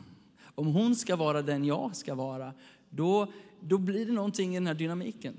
[0.56, 2.54] om hon ska vara den jag ska vara,
[2.90, 5.38] då, då blir det någonting i den här dynamiken.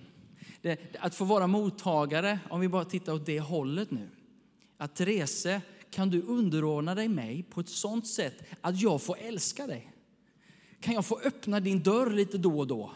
[0.60, 4.08] Det, att få vara mottagare, om vi bara tittar åt det hållet nu.
[4.76, 5.46] Att Therese,
[5.90, 9.92] kan du underordna dig mig på ett sånt sätt att jag får älska dig?
[10.80, 12.90] Kan jag få öppna din dörr lite då och då?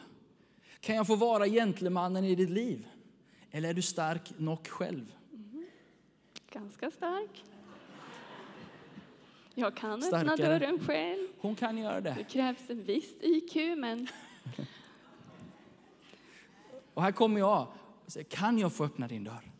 [0.81, 2.87] Kan jag få vara gentlemannen i ditt liv?
[3.51, 5.15] Eller är du stark nog själv?
[5.33, 5.67] Mm.
[6.53, 7.45] Ganska stark.
[9.55, 10.33] Jag kan Starkare.
[10.33, 11.27] öppna dörren själv.
[11.39, 12.15] Hon kan göra det.
[12.19, 14.09] Det krävs en viss IQ, men...
[16.95, 17.67] Och här kommer jag
[18.07, 19.51] och säger, kan jag få öppna din dörr?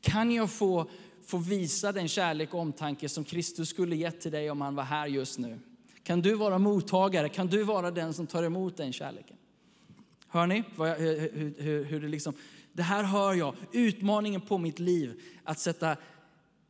[0.00, 0.90] Kan jag få,
[1.26, 4.84] få visa den kärlek och omtanke som Kristus skulle gett till dig om han var
[4.84, 5.58] här just nu?
[6.02, 7.28] Kan du vara mottagare?
[7.28, 9.36] Kan du vara den som tar emot den kärleken?
[10.28, 12.34] Hör ni jag, hur, hur, hur det liksom...
[12.72, 15.96] Det här hör jag, utmaningen på mitt liv, att sätta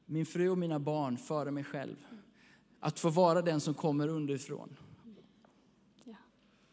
[0.06, 1.96] min fru och mina barn före mig själv.
[2.80, 4.76] Att få vara den som kommer underifrån.
[6.04, 6.14] Ja.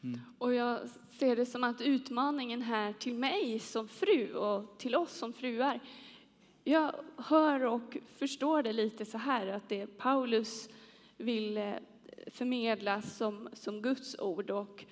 [0.03, 0.19] Mm.
[0.37, 0.79] Och jag
[1.19, 5.79] ser det som att utmaningen här till mig som fru och till oss som fruar,
[6.63, 10.69] jag hör och förstår det lite så här att det Paulus
[11.17, 11.73] vill eh,
[12.27, 14.85] förmedla som, som Guds ord och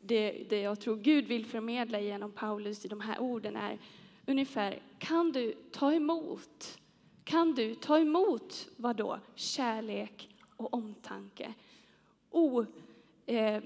[0.00, 3.78] det, det jag tror Gud vill förmedla genom Paulus i de här orden är
[4.26, 6.78] ungefär, kan du ta emot?
[7.24, 9.18] Kan du ta emot vad då?
[9.34, 11.54] Kärlek och omtanke.
[12.30, 12.64] O,
[13.26, 13.62] eh,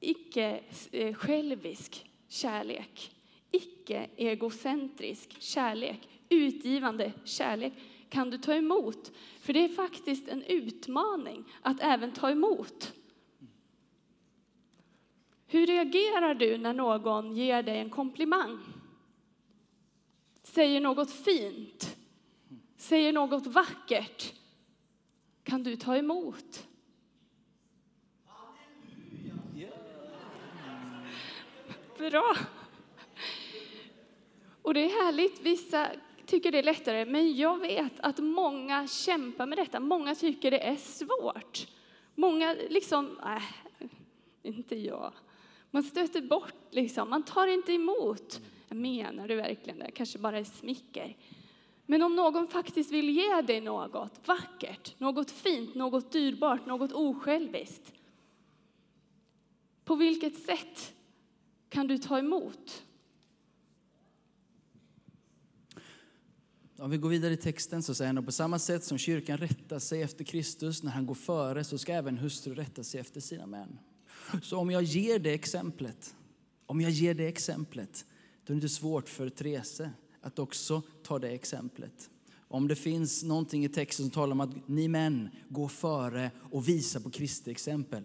[0.00, 3.14] icke eh, självisk kärlek.
[3.50, 6.08] Icke egocentrisk kärlek.
[6.28, 7.72] Utgivande kärlek
[8.08, 9.12] kan du ta emot.
[9.40, 12.92] För det är faktiskt en utmaning att även ta emot.
[15.46, 18.58] Hur reagerar du när någon ger dig en komplimang?
[20.42, 21.96] Säger något fint?
[22.76, 24.41] Säger något vackert?
[25.42, 26.68] Kan du ta emot.
[31.98, 32.36] Bra.
[34.62, 35.90] Och det är härligt, vissa
[36.26, 39.80] tycker det är lättare, men jag vet att många kämpar med detta.
[39.80, 41.66] Många tycker det är svårt.
[42.14, 43.42] Många liksom, nej,
[44.42, 45.12] inte jag.
[45.70, 47.10] Man stöter bort, liksom.
[47.10, 48.40] man tar inte emot.
[48.68, 49.90] Menar du verkligen det?
[49.90, 51.16] Kanske bara är smicker.
[51.86, 57.92] Men om någon faktiskt vill ge dig något vackert, något fint, något dyrbart, något osjälviskt.
[59.84, 60.92] På vilket sätt
[61.68, 62.84] kan du ta emot?
[66.78, 69.78] Om vi går vidare i texten så säger han på samma sätt som kyrkan rättar
[69.78, 73.46] sig efter Kristus när han går före så ska även hustru rätta sig efter sina
[73.46, 73.78] män.
[74.42, 76.16] Så om jag ger det exemplet,
[76.66, 78.06] om jag ger det exemplet,
[78.44, 79.80] då är det inte svårt för Therese
[80.22, 82.10] att också ta det exemplet.
[82.48, 86.68] Om det finns någonting i texten som talar om att ni män går före och
[86.68, 88.04] visar på Kristi exempel.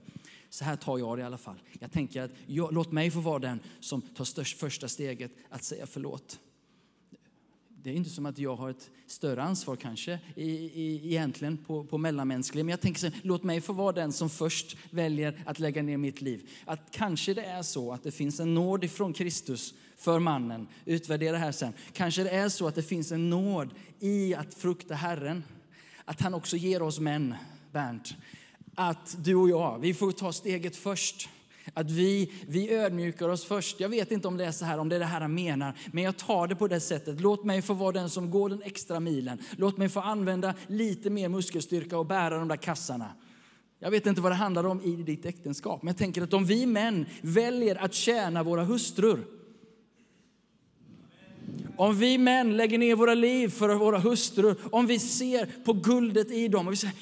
[0.49, 1.61] Så här tar jag det i alla fall.
[1.79, 5.63] Jag tänker att jag, låt mig få vara den som tar störst första steget att
[5.63, 6.39] säga förlåt.
[7.83, 11.83] Det är inte som att jag har ett större ansvar kanske i, i, egentligen på,
[11.83, 12.65] på mellanmänsklig.
[12.65, 15.97] Men jag tänker så låt mig få vara den som först väljer att lägga ner
[15.97, 16.49] mitt liv.
[16.65, 20.67] Att kanske det är så att det finns en nåd ifrån Kristus för mannen.
[20.85, 21.73] Utvärdera här sen.
[21.93, 25.43] Kanske det är så att det finns en nåd i att frukta Herren.
[26.05, 27.35] Att han också ger oss män,
[27.71, 28.15] Bernt.
[28.75, 31.29] Att du och jag, vi får ta steget först.
[31.73, 33.79] Att vi, vi ödmjukar oss först.
[33.79, 35.73] Jag vet inte om det är så här, om det är det här han menar,
[35.91, 37.21] men jag tar det på det sättet.
[37.21, 39.37] Låt mig få vara den som går den extra milen.
[39.57, 43.11] Låt mig få använda lite mer muskelstyrka och bära de där kassarna.
[43.79, 46.45] Jag vet inte vad det handlar om i ditt äktenskap, men jag tänker att om
[46.45, 49.36] vi män väljer att tjäna våra hustrur,
[51.77, 56.31] om vi män lägger ner våra liv för våra hustrur, om vi ser på guldet
[56.31, 56.95] i dem och vi säger,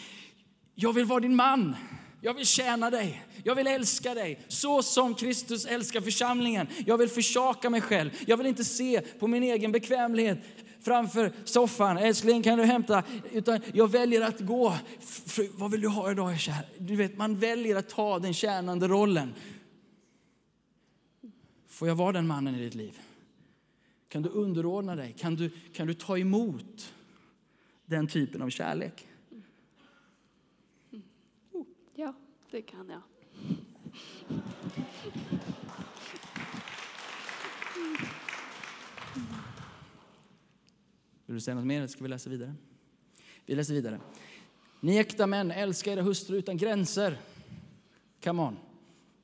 [0.76, 1.76] jag vill vara din man.
[2.22, 3.24] Jag vill tjäna dig.
[3.44, 6.68] Jag vill älska dig så som Kristus älskar församlingen.
[6.86, 8.10] Jag vill försaka mig själv.
[8.28, 10.40] Jag vill inte se på min egen bekvämlighet
[10.82, 11.98] framför soffan.
[11.98, 13.04] Älskling, kan du hämta?
[13.32, 14.76] Utan jag väljer att gå.
[15.26, 16.66] Fru, vad vill du ha idag, kär?
[16.78, 19.34] Du vet, man väljer att ta den tjänande rollen.
[21.70, 23.00] Får jag vara den mannen i ditt liv?
[24.16, 25.16] Kan du underordna dig?
[25.18, 26.94] Kan du, kan du ta emot
[27.86, 29.08] den typen av kärlek?
[31.96, 32.14] Ja,
[32.52, 33.02] det kan jag.
[41.26, 42.54] Vill du säga något mer eller ska vi läsa vidare?
[43.46, 44.00] Vi läser vidare.
[44.80, 47.18] Ni äkta män, älskar era hustrur utan gränser.
[48.24, 48.58] Come on.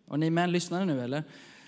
[0.06, 1.23] Och ni män, lyssnar nu eller?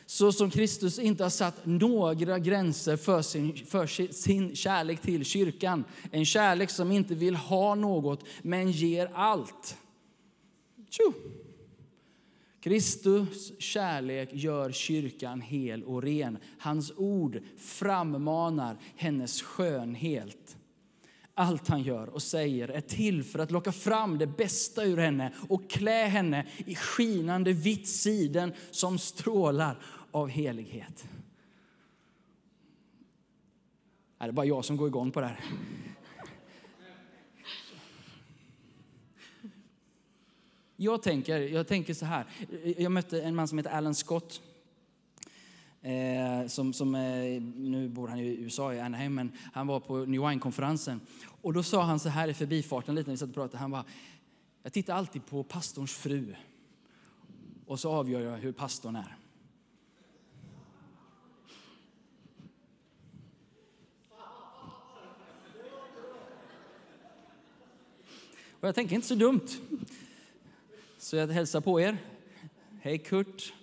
[0.05, 5.83] Så som Kristus inte har satt några gränser för sin, för sin kärlek till kyrkan.
[6.11, 9.77] En kärlek som inte vill ha något, men ger allt.
[10.89, 11.13] Tjo.
[12.63, 16.37] Kristus kärlek gör kyrkan hel och ren.
[16.59, 20.57] Hans ord frammanar hennes skönhet.
[21.35, 25.33] Allt han gör och säger är till för att locka fram det bästa ur henne
[25.49, 31.05] och klä henne i skinande vitt siden som strålar av helighet.
[34.19, 35.39] Är det bara jag som går igång på det här?
[40.75, 42.25] Jag tänker, jag tänker så här.
[42.77, 44.41] Jag mötte en man som heter Alan Scott.
[45.83, 49.97] Eh, som, som eh, nu bor han i USA, i Anaheim, men han var på
[49.97, 51.01] New Wine-konferensen.
[51.41, 53.57] Och då sa han så här i förbifarten lite när vi satt och pratade.
[53.57, 53.85] Han bara,
[54.63, 56.35] jag tittar alltid på pastorns fru.
[57.65, 59.17] Och så avgör jag hur pastorn är.
[68.59, 69.47] Och jag tänker inte så dumt.
[70.97, 71.97] Så jag hälsar på er.
[72.81, 73.53] Hej Kurt.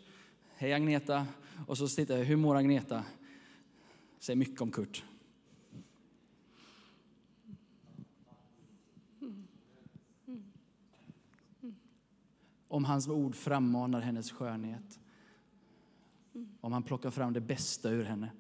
[0.56, 1.26] Hej Agneta.
[1.66, 3.05] Och så tittar jag, hur mår Agneta?
[4.18, 5.05] Säger mycket om Kurt.
[12.68, 15.01] Om hans ord frammanar hennes skönhet.
[16.61, 18.33] Om han plockar fram det bästa ur henne.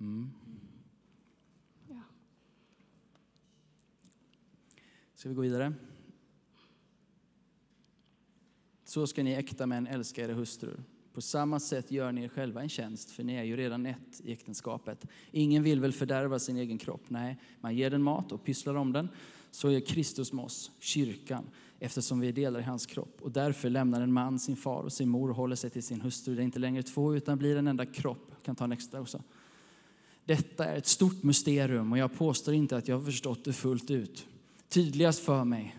[0.00, 0.30] Mm.
[5.14, 5.72] Ska vi gå vidare?
[8.96, 10.82] Så ska ni äkta män älska era hustrur.
[11.12, 14.20] På samma sätt gör ni er själva en tjänst, för ni är ju redan ett
[14.24, 15.06] i äktenskapet.
[15.30, 17.02] Ingen vill väl fördärva sin egen kropp?
[17.08, 19.08] Nej, man ger den mat och pysslar om den.
[19.50, 21.44] Så gör Kristus med oss, kyrkan,
[21.78, 23.18] eftersom vi är delar i hans kropp.
[23.20, 26.00] Och därför lämnar en man sin far och sin mor och håller sig till sin
[26.00, 26.34] hustru.
[26.34, 28.26] Det är inte längre två, utan blir en enda kropp.
[28.30, 29.22] Jag kan ta en extra också.
[30.24, 33.90] Detta är ett stort mysterium och jag påstår inte att jag har förstått det fullt
[33.90, 34.26] ut
[34.68, 35.76] tydligast för mig.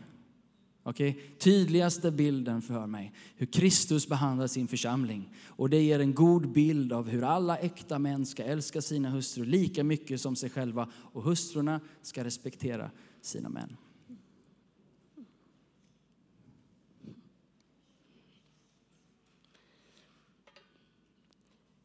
[0.88, 1.14] Okay?
[1.38, 5.30] Tydligaste bilden för mig, hur Kristus behandlar sin församling.
[5.46, 9.46] Och det ger en god bild av hur alla äkta män ska älska sina hustrur
[9.46, 13.78] lika mycket som sig själva och hustrurna ska respektera sina män.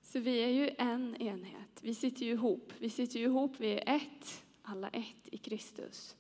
[0.03, 1.80] Så vi är ju en enhet.
[1.80, 2.72] Vi sitter ju ihop.
[2.78, 3.53] Vi sitter ju ihop.
[3.59, 6.16] Vi är ett, alla ett i Kristus.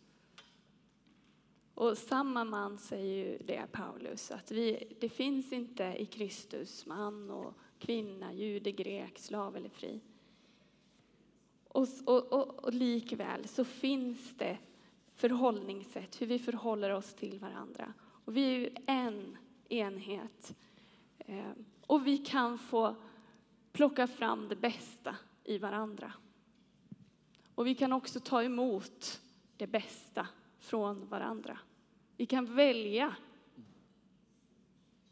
[1.74, 7.30] Och samma man säger ju det, Paulus, att vi, det finns inte i Kristus man
[7.30, 10.00] och kvinna, jude, grek, slav eller fri.
[11.68, 14.58] Och, och, och, och likväl så finns det
[15.14, 17.92] förhållningssätt, hur vi förhåller oss till varandra.
[18.24, 19.36] Och vi är ju en
[19.68, 20.54] enhet.
[21.18, 22.96] Ehm, och vi kan få
[23.72, 26.12] plocka fram det bästa i varandra.
[27.54, 29.20] Och vi kan också ta emot
[29.56, 30.26] det bästa
[30.62, 31.58] från varandra.
[32.16, 33.16] Vi kan välja.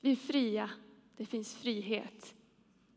[0.01, 0.71] Vi är fria.
[1.17, 2.35] Det finns frihet.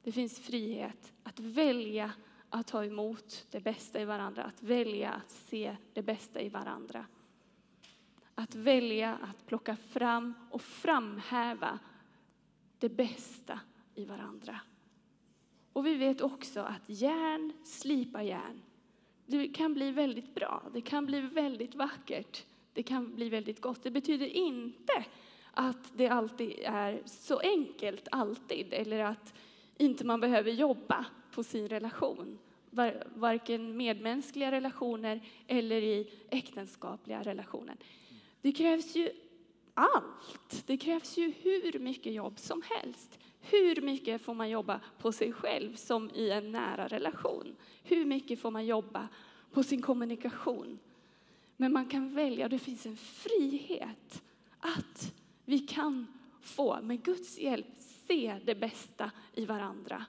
[0.04, 2.12] Det finns frihet att välja
[2.50, 7.06] att ta emot det bästa i varandra, att välja att se det bästa i varandra.
[8.36, 11.80] Att välja att plocka fram och framhäva
[12.80, 13.60] det bästa
[13.96, 14.60] i varandra.
[15.74, 18.62] Och vi vet också att järn slipar järn.
[19.34, 23.84] Det kan bli väldigt bra, det kan bli väldigt vackert, det kan bli väldigt gott.
[23.84, 25.06] Det betyder inte
[25.54, 29.34] att det alltid är så enkelt, alltid, eller att
[29.78, 32.40] inte man behöver jobba på sin relation.
[33.16, 37.76] Varken medmänskliga relationer eller i äktenskapliga relationer.
[38.42, 39.12] Det krävs ju
[39.74, 40.64] allt.
[40.66, 43.20] Det krävs ju hur mycket jobb som helst.
[43.42, 47.56] Hur mycket får man jobba på sig själv som i en nära relation?
[47.84, 49.08] Hur mycket får man jobba
[49.52, 50.80] på sin kommunikation?
[51.58, 54.24] Men man kan välja, det finns en frihet
[54.60, 55.14] att
[55.46, 56.08] vi kan
[56.42, 57.68] få, med Guds hjälp,
[58.08, 60.06] se det bästa i varandra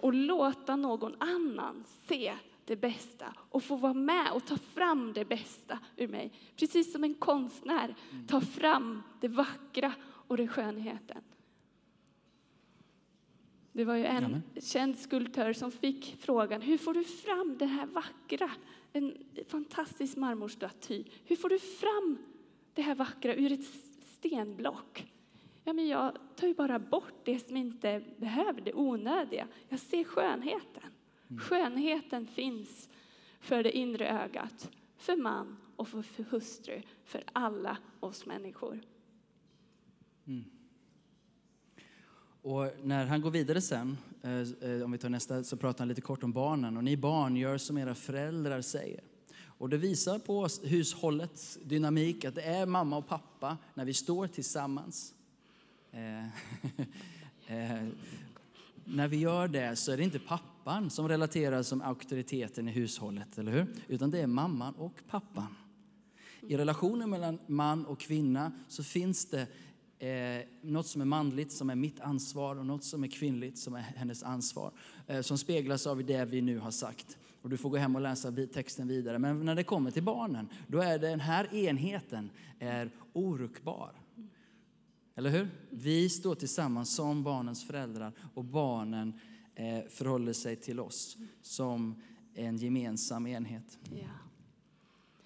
[0.00, 2.34] och låta någon annan se
[2.66, 6.32] det bästa och få vara med och ta fram det bästa ur mig.
[6.56, 7.94] Precis som en konstnär
[8.28, 11.22] tar fram det vackra och det skönheten.
[13.72, 14.42] Det var ju en Jamen.
[14.60, 18.50] känd skulptör som fick frågan, hur får du fram det här vackra?
[18.92, 19.14] En
[19.48, 21.04] fantastisk marmorstaty.
[21.24, 22.18] Hur får du fram
[22.74, 23.64] det här vackra ur ett
[24.00, 25.12] stenblock?
[25.64, 29.48] Ja, men jag tar ju bara bort det som inte behöver, det onödiga.
[29.68, 30.82] Jag ser skönheten.
[31.28, 31.40] Mm.
[31.40, 32.88] Skönheten finns
[33.40, 38.80] för det inre ögat, för man och för, hustru, för alla oss människor.
[40.26, 40.44] Mm.
[42.42, 45.88] Och när han går vidare sen, eh, eh, om vi tar nästa, så pratar han
[45.88, 46.76] lite kort om barnen.
[46.76, 49.00] Och ni barn gör som era föräldrar säger.
[49.58, 54.26] Och det visar på hushållets dynamik, att det är mamma och pappa när vi står
[54.26, 55.14] tillsammans.
[55.90, 56.26] Eh,
[57.46, 57.88] eh,
[58.84, 60.18] när vi gör det så är det inte
[60.66, 63.66] pappan som relateras som auktoriteten i hushållet, eller hur?
[63.88, 65.56] Utan det är mamman och pappan.
[66.40, 69.46] I relationen mellan man och kvinna så finns det
[70.06, 73.74] eh, något som är manligt, som är mitt ansvar och något som är kvinnligt, som
[73.74, 74.72] är hennes ansvar.
[75.06, 77.18] Eh, som speglas av det vi nu har sagt.
[77.42, 79.18] Och du får gå hem och läsa texten vidare.
[79.18, 83.92] Men när det kommer till barnen, då är den här enheten är oruckbar.
[85.16, 85.48] Eller hur?
[85.70, 89.20] Vi står tillsammans som barnens föräldrar och barnen
[89.58, 92.02] Eh, förhåller sig till oss som
[92.34, 93.78] en gemensam enhet.
[93.90, 94.08] Ja.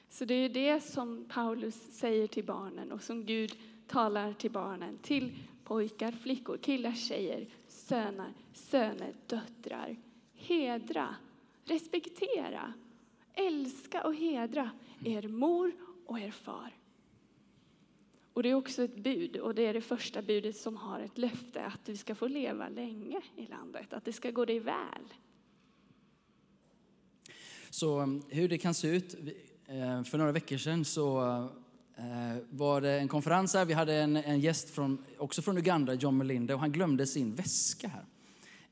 [0.08, 4.98] Så det är det som Paulus säger till barnen och som Gud talar till barnen,
[5.02, 9.96] till pojkar, flickor, killar, tjejer, söner, söner, döttrar.
[10.34, 11.16] Hedra,
[11.64, 12.72] respektera,
[13.34, 14.70] älska och hedra
[15.04, 15.72] er mor
[16.06, 16.79] och er far.
[18.32, 21.18] Och det är också ett bud, och det är det första budet som har ett
[21.18, 25.04] löfte att du ska få leva länge i landet, att det ska gå dig väl.
[27.70, 29.14] Så um, hur det kan se ut,
[29.66, 31.20] eh, för några veckor sedan så
[31.96, 33.64] eh, var det en konferens här.
[33.64, 37.34] Vi hade en, en gäst från, också från Uganda, John Melinda, och han glömde sin
[37.34, 38.04] väska här.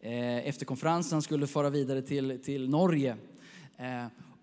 [0.00, 3.16] Eh, efter konferensen, han skulle fara vidare till, till Norge.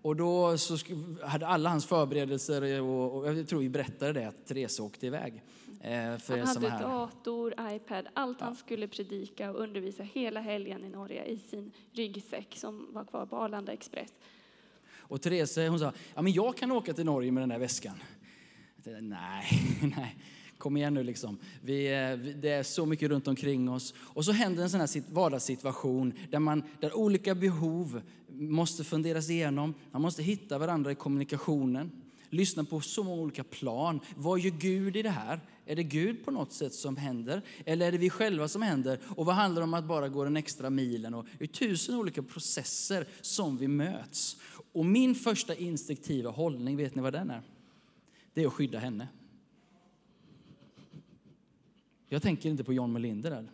[0.06, 0.76] Och då så
[1.22, 5.42] hade alla hans förberedelser, och, och jag tror vi berättade det, att Therese åkte iväg.
[5.80, 8.46] Eh, för han hade dator, iPad, allt ja.
[8.46, 13.26] han skulle predika och undervisa hela helgen i Norge i sin ryggsäck som var kvar
[13.26, 14.10] på Arlanda Express.
[14.96, 18.02] Och Therese hon sa, ja men jag kan åka till Norge med den där väskan.
[19.00, 19.44] Nej,
[19.96, 20.16] nej
[20.58, 21.38] kom igen nu liksom.
[21.62, 21.88] Vi,
[22.36, 23.94] det är så mycket runt omkring oss.
[23.98, 28.00] Och så händer en sån här vardagssituation där, man, där olika behov
[28.38, 29.74] måste funderas igenom.
[29.90, 31.90] Man måste hitta varandra i kommunikationen.
[32.30, 34.00] Lyssna på så många olika plan.
[34.16, 35.40] Vad gör Gud i det här?
[35.66, 37.42] Är det Gud på något sätt som händer?
[37.64, 39.00] Eller är det vi själva som händer?
[39.16, 41.14] Och vad handlar det om att bara gå den extra milen?
[41.14, 44.36] Och det är tusen olika processer som vi möts.
[44.72, 47.42] Och min första instinktiva hållning, vet ni vad den är?
[48.34, 49.08] Det är att skydda henne.
[52.08, 53.50] Jag tänker inte på John Melinder där.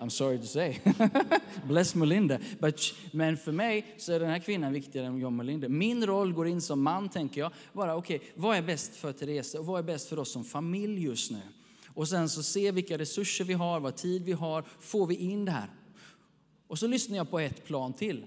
[0.00, 0.78] I'm sorry to say.
[1.64, 2.38] Bless Melinda.
[2.58, 5.68] But, men för mig så är den här kvinnan viktigare än John Melinda.
[5.68, 7.52] Min roll går in som man, tänker jag.
[7.72, 11.02] Bara, okay, vad är bäst för Therese och vad är bäst för oss som familj
[11.02, 11.40] just nu?
[11.88, 14.64] Och sen så se vilka resurser vi har, vad tid vi har.
[14.80, 15.70] Får vi in det här?
[16.66, 18.24] Och så lyssnar jag på ett plan till.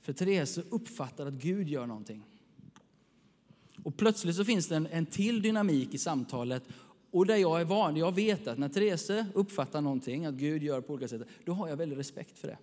[0.00, 2.22] För Therese uppfattar att Gud gör någonting.
[3.84, 6.62] Och plötsligt så finns det en, en till dynamik i samtalet.
[7.16, 10.80] Och där jag är van, jag vet att när Therese uppfattar någonting, att Gud gör
[10.80, 12.58] på olika sätt, då har jag väldigt respekt för det.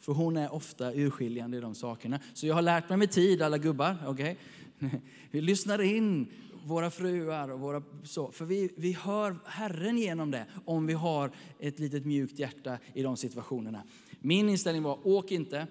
[0.00, 2.20] För hon är ofta urskiljande i de sakerna.
[2.34, 4.36] Så jag har lärt mig med tid, alla gubbar, okej?
[5.30, 6.26] Vi lyssnar in
[6.64, 11.30] våra fruar och våra så, för vi, vi hör Herren genom det om vi har
[11.60, 13.82] ett litet mjukt hjärta i de situationerna.
[14.20, 15.66] Min inställning var, åk inte,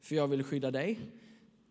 [0.00, 0.98] för jag vill skydda dig.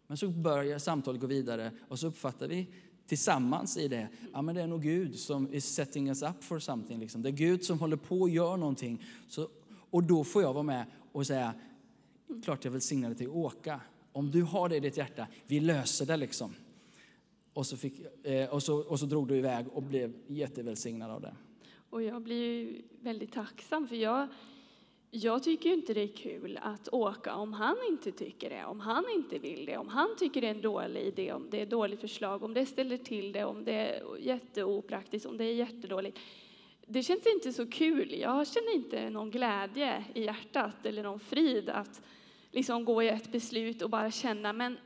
[0.08, 2.68] Men så börjar samtalet gå vidare och så uppfattar vi
[3.08, 6.60] tillsammans i det, ja men det är nog Gud som is setting us up for
[6.60, 7.00] something.
[7.00, 7.22] Liksom.
[7.22, 9.06] Det är Gud som håller på och gör någonting.
[9.28, 9.50] Så,
[9.90, 11.54] och då får jag vara med och säga,
[12.44, 13.82] klart jag välsignar dig till att åka.
[14.12, 16.54] Om du har det i ditt hjärta, vi löser det liksom.
[17.54, 21.22] Och så, fick, eh, och så, och så drog du iväg och blev jättevälsignad av
[21.22, 21.36] det.
[21.90, 24.28] Och jag blir ju väldigt tacksam för jag,
[25.12, 29.04] jag tycker inte det är kul att åka om han inte tycker det, om han
[29.16, 31.70] inte vill det, om han tycker det är en dålig idé, om det är ett
[31.70, 36.20] dåligt förslag, om det ställer till det, om det är jätteopraktiskt, om det är jättedåligt.
[36.86, 38.20] Det känns inte så kul.
[38.20, 42.02] Jag känner inte någon glädje i hjärtat eller någon frid att
[42.52, 44.78] liksom gå i ett beslut och bara känna, men,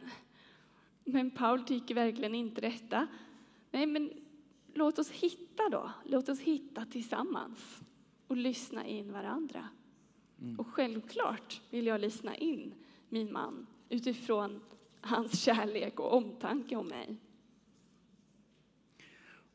[1.04, 3.08] men Paul tycker verkligen inte detta.
[3.72, 4.12] Nej, men
[4.74, 5.92] låt oss hitta då.
[6.06, 7.82] Låt oss hitta tillsammans
[8.28, 9.68] och lyssna in varandra.
[10.58, 12.74] Och självklart vill jag lyssna in
[13.10, 14.60] min man utifrån
[15.02, 17.18] hans kärlek och omtanke om mig.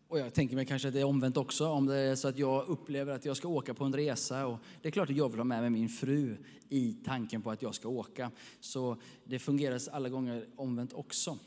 [0.09, 2.39] Och jag tänker mig kanske att det är omvänt också, om det är så att
[2.39, 4.47] jag upplever att jag ska åka på en resa.
[4.47, 6.37] Och det är klart att jag vill ha med mig min fru
[6.69, 8.31] i tanken på att jag ska åka.
[8.61, 11.39] Så det fungerar alla gånger omvänt också.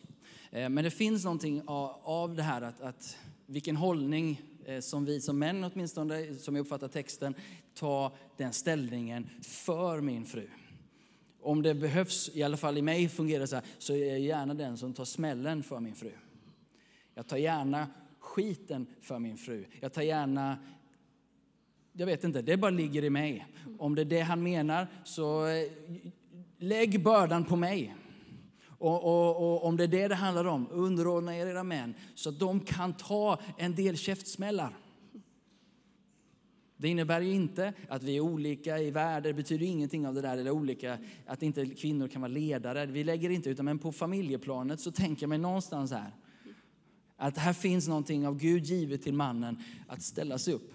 [0.51, 5.05] Eh, Men det finns någonting av- av det här att, att vilken hållning eh, som
[5.05, 7.33] vi som män åtminstone, som jag uppfattar texten,
[7.79, 10.47] ta den ställningen för min fru.
[11.41, 14.19] Om det behövs, i alla fall i mig fungerar det så här, så är jag
[14.19, 16.11] gärna den som tar smällen för min fru.
[17.13, 17.87] Jag tar gärna
[18.19, 19.65] skiten för min fru.
[19.79, 20.57] Jag tar gärna...
[21.93, 23.45] Jag vet inte, det bara ligger i mig.
[23.77, 25.71] Om det är det han menar, så eh,
[26.57, 27.95] lägg bördan på mig.
[28.67, 32.29] Och, och, och om det är det det handlar om, underordna er era män så
[32.29, 34.77] att de kan ta en del käftsmällar.
[36.81, 40.21] Det innebär ju inte att vi är olika i värde, det betyder ingenting av det
[40.21, 42.85] där, eller olika, att inte kvinnor kan vara ledare.
[42.85, 46.11] Vi lägger inte utan men på familjeplanet så tänker jag mig någonstans här,
[47.17, 50.73] att här finns någonting av Gud givet till mannen att ställa sig upp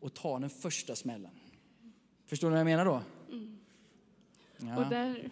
[0.00, 1.30] och ta den första smällen.
[2.26, 3.02] Förstår ni vad jag menar då?
[4.58, 4.84] Ja.
[4.84, 5.30] Och, där,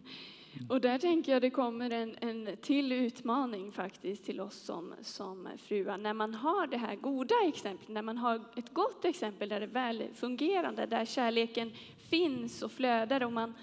[0.68, 5.48] och där tänker jag det kommer en, en till utmaning faktiskt till oss som, som
[5.58, 5.98] fruar.
[5.98, 9.66] När man har det här goda exemplet, när man har ett gott exempel där det
[9.66, 11.72] är väl fungerande, där kärleken
[12.10, 13.54] finns och flödar och man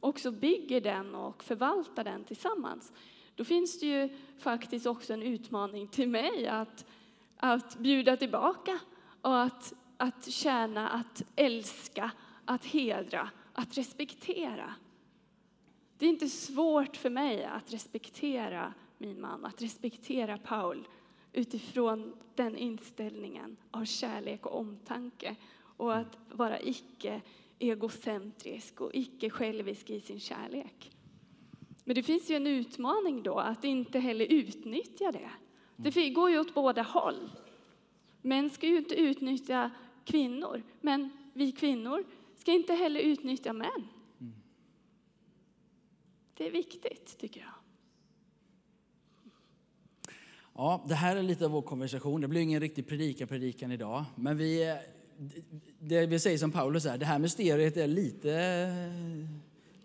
[0.00, 2.92] också bygger den och förvaltar den tillsammans.
[3.34, 6.86] Då finns det ju faktiskt också en utmaning till mig att,
[7.36, 8.78] att bjuda tillbaka
[9.20, 12.10] och att, att tjäna, att älska,
[12.44, 14.74] att hedra, att respektera.
[15.98, 20.88] Det är inte svårt för mig att respektera min man, att respektera Paul
[21.32, 25.36] utifrån den inställningen av kärlek och omtanke
[25.76, 27.20] och att vara icke
[27.58, 30.90] egocentrisk och icke självisk i sin kärlek.
[31.84, 35.30] Men det finns ju en utmaning då att inte heller utnyttja det.
[35.76, 37.30] Det går ju åt båda håll.
[38.22, 39.70] Män ska ju inte utnyttja
[40.04, 42.04] kvinnor, men vi kvinnor
[42.36, 43.88] ska inte heller utnyttja män.
[46.36, 47.50] Det är viktigt, tycker jag.
[50.54, 52.20] Ja, det här är lite av vår konversation.
[52.20, 54.04] Det blir ingen riktig predika-predikan idag.
[54.16, 54.78] Men vi,
[55.78, 58.28] det vi säger som Paulus är, det här mysteriet är lite...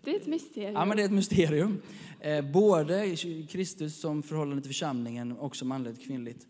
[0.04, 0.74] Det är ett mysterium.
[0.74, 1.82] Ja, men det är ett mysterium.
[2.20, 3.16] Eh, både
[3.48, 6.46] Kristus som förhållande till församlingen, också manligt och kvinnligt.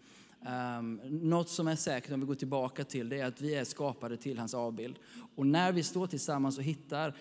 [0.79, 3.65] Um, något som är säkert om vi går tillbaka till det är att vi är
[3.65, 4.97] skapade till hans avbild.
[5.37, 7.15] Och när vi står tillsammans och hittar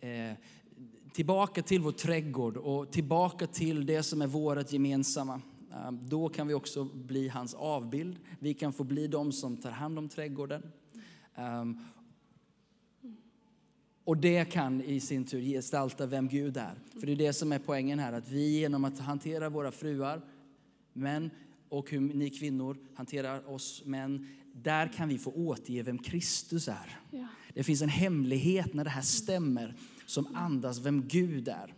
[0.00, 0.32] eh,
[1.14, 5.40] tillbaka till vår trädgård och tillbaka till det som är vårt gemensamma.
[5.88, 8.16] um, Då kan vi också bli hans avbild.
[8.38, 10.62] Vi kan få bli de som tar hand om trädgården.
[11.36, 11.78] Um,
[14.04, 16.74] och det kan i sin tur gestalta vem Gud är.
[17.00, 20.22] För det är det som är poängen här, att vi genom att hantera våra fruar,
[20.92, 21.30] män
[21.68, 26.98] och hur ni kvinnor hanterar oss män, där kan vi få återge vem Kristus är.
[27.10, 27.26] Ja.
[27.54, 29.74] Det finns en hemlighet när det här stämmer
[30.06, 31.74] som andas vem Gud är.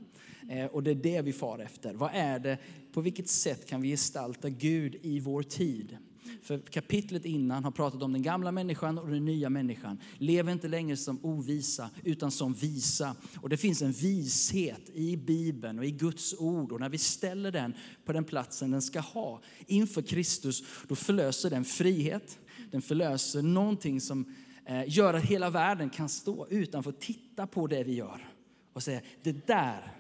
[0.49, 1.95] Eh, och det är det vi far efter.
[1.95, 2.59] Vad är det,
[2.93, 5.97] på vilket sätt kan vi gestalta Gud i vår tid?
[6.43, 9.99] För kapitlet innan har pratat om den gamla människan och den nya människan.
[10.18, 13.16] Lev inte längre som ovisa utan som visa.
[13.41, 16.72] Och det finns en vishet i Bibeln och i Guds ord.
[16.72, 17.74] Och när vi ställer den
[18.05, 22.39] på den platsen den ska ha inför Kristus, då förlöser den frihet.
[22.70, 24.35] Den förlöser någonting som
[24.69, 28.29] Eh, gör att hela världen kan stå utanför och titta på det vi gör
[28.73, 29.93] och säga, det där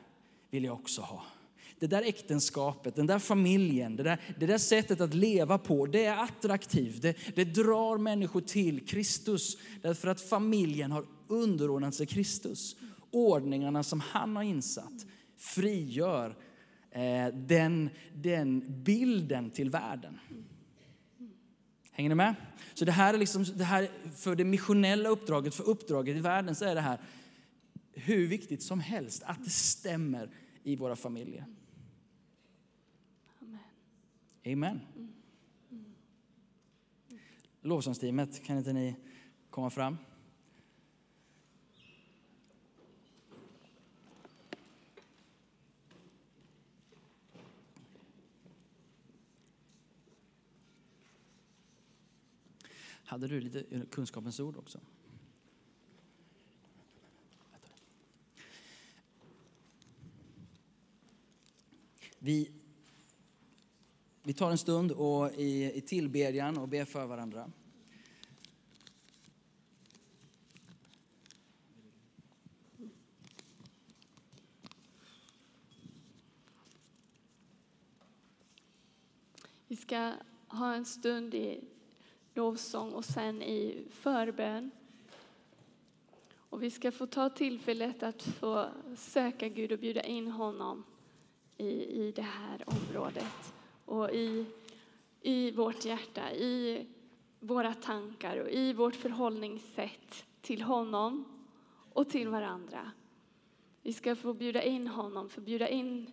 [0.50, 1.22] vill jag också ha.
[1.78, 6.04] Det där äktenskapet, den där familjen, det där, det där sättet att leva på, det
[6.04, 7.02] är attraktivt.
[7.02, 12.76] Det, det drar människor till Kristus därför att familjen har underordnat sig Kristus.
[13.10, 15.06] Ordningarna som han har insatt
[15.36, 16.36] frigör
[16.90, 20.18] eh, den, den bilden till världen.
[21.96, 22.34] Hänger ni med?
[22.74, 26.54] Så det här är liksom, det här, för det missionella uppdraget, för uppdraget i världen
[26.54, 27.00] så är det här
[27.92, 30.30] hur viktigt som helst att det stämmer
[30.62, 31.44] i våra familjer.
[33.40, 33.58] Amen.
[34.46, 34.80] Amen.
[37.62, 38.96] Lovsångsteamet, kan inte ni
[39.50, 39.96] komma fram?
[53.06, 54.80] Hade du lite kunskapens ord också?
[62.18, 62.50] Vi,
[64.22, 67.52] vi tar en stund och i, i tillbedjan och ber för varandra.
[79.68, 80.12] Vi ska
[80.48, 81.64] ha en stund i
[82.36, 84.70] lovsång och sen i förbön.
[86.50, 88.66] Och vi ska få ta tillfället att få
[88.96, 90.84] söka Gud och bjuda in honom
[91.56, 94.46] i, i det här området och i,
[95.20, 96.86] i vårt hjärta, i
[97.40, 101.24] våra tankar och i vårt förhållningssätt till honom
[101.92, 102.90] och till varandra.
[103.82, 106.10] Vi ska få bjuda in honom, få bjuda in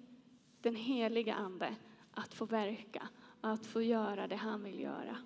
[0.62, 1.76] den heliga Ande
[2.14, 3.08] att få verka,
[3.42, 5.18] att få göra det han vill göra.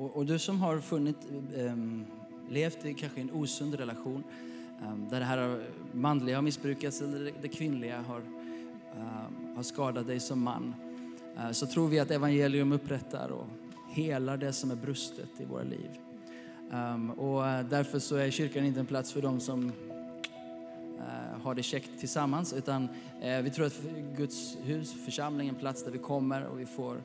[0.00, 1.16] Och, och du som har funnit,
[1.56, 2.06] ähm,
[2.48, 4.24] levt i kanske en osund relation
[4.82, 5.60] ähm, där det här
[5.92, 10.74] manliga har missbrukats eller det, kvinnliga har, um, har skadat dig som man.
[11.36, 13.46] äh, så tror vi att evangelium upprättar och
[13.88, 15.90] helar det som är brustet i våra liv.
[16.72, 21.54] Ehm, och eh, därför så är kyrkan inte en plats för dem som uh, har
[21.54, 22.88] det käckt tillsammans utan
[23.42, 23.82] vi tror att
[24.16, 26.96] Guds hus, församling, är en plats där vi kommer och vi får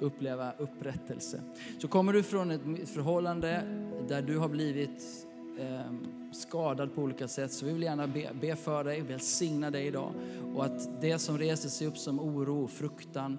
[0.00, 1.40] uppleva upprättelse.
[1.78, 3.62] Så kommer du från ett förhållande
[4.08, 5.26] där du har blivit
[5.58, 5.92] eh,
[6.32, 10.12] skadad på olika sätt så vi vill gärna be, be för dig, välsigna dig idag.
[10.54, 13.38] Och att det som reser sig upp som oro och fruktan,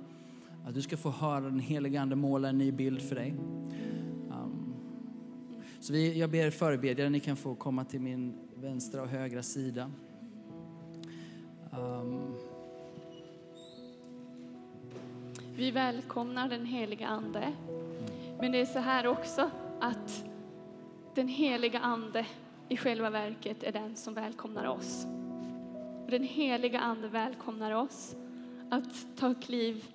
[0.65, 3.33] att du ska få höra den helige Ande måla en ny bild för dig.
[4.29, 4.73] Um,
[5.79, 9.91] så vi, jag ber förebedjare, ni kan få komma till min vänstra och högra sida.
[11.71, 12.35] Um,
[15.55, 17.53] vi välkomnar den heliga Ande.
[18.39, 20.25] Men det är så här också att
[21.15, 22.25] den heliga Ande
[22.69, 25.05] i själva verket är den som välkomnar oss.
[26.07, 28.15] Den heliga Ande välkomnar oss
[28.69, 29.85] att ta kliv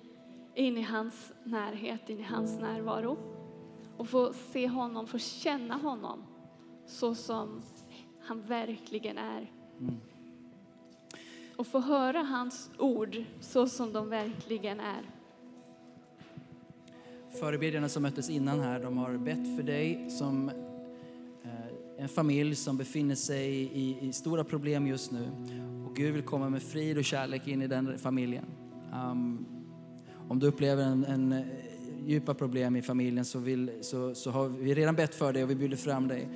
[0.55, 3.17] in i hans närhet, in i hans närvaro
[3.97, 6.23] och få se honom, få känna honom
[6.85, 7.61] så som
[8.21, 9.51] han verkligen är.
[11.55, 15.16] Och få höra hans ord så som de verkligen är.
[17.31, 20.49] Förebedjarna som möttes innan här, de har bett för dig som
[21.43, 25.31] eh, en familj som befinner sig i, i, stora problem just nu.
[25.85, 28.45] Och Gud vill komma med frid och kärlek in i den familjen.
[28.93, 29.45] Um,
[30.27, 31.45] om du upplever en, en eh,
[32.05, 35.49] djupa problem i familjen så, vill, så, så, har vi redan bett för dig och
[35.49, 36.29] vi bjuder fram dig.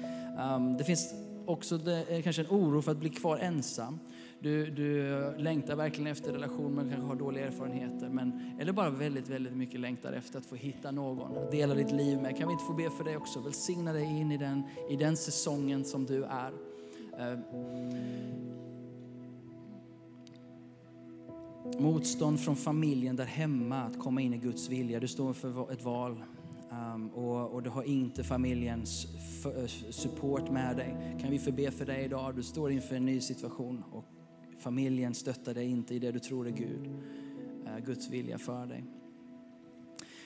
[0.56, 1.14] Um, det finns
[1.46, 4.00] också det, eh, kanske en oro för att bli kvar ensam.
[4.44, 8.10] Du, du längtar verkligen efter relation men kanske har dåliga erfarenheter.
[8.10, 11.92] Men, eller bara väldigt, väldigt mycket längtar efter att få hitta någon att dela ditt
[11.92, 12.38] liv med.
[12.38, 13.40] Kan vi inte få be för dig också?
[13.40, 16.52] Välsigna dig in i den, i den säsongen som du är.
[17.20, 17.40] Eh,
[21.80, 25.00] motstånd från familjen där hemma att komma in i Guds vilja.
[25.00, 26.24] Du står för ett val
[26.96, 29.08] um, och, och, du har inte familjens
[29.46, 31.18] eh, support med dig.
[31.22, 32.36] Kan vi förbe för dig idag?
[32.36, 34.06] Du står inför en ny situation och
[34.62, 36.90] familjen stöttar dig inte i det du tror är Gud,
[37.66, 38.84] eh, Guds vilja för dig.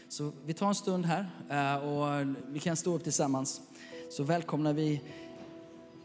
[0.08, 3.62] Så vi tar en stund här eh, och vi kan stå upp tillsammans.
[4.10, 5.02] så välkomnar vi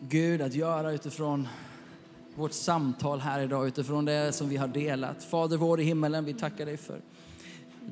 [0.00, 1.48] Gud att göra utifrån
[2.34, 5.24] vårt samtal här idag, utifrån det som vi har delat.
[5.24, 7.00] Fader vår i himmelen, vi tackar dig för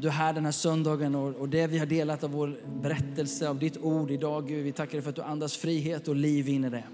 [0.00, 3.48] du är här den här söndagen och, och det vi har delat av vår berättelse,
[3.48, 4.64] av ditt ord idag, Gud.
[4.64, 6.84] Vi tackar dig för att du andas frihet och liv in i det.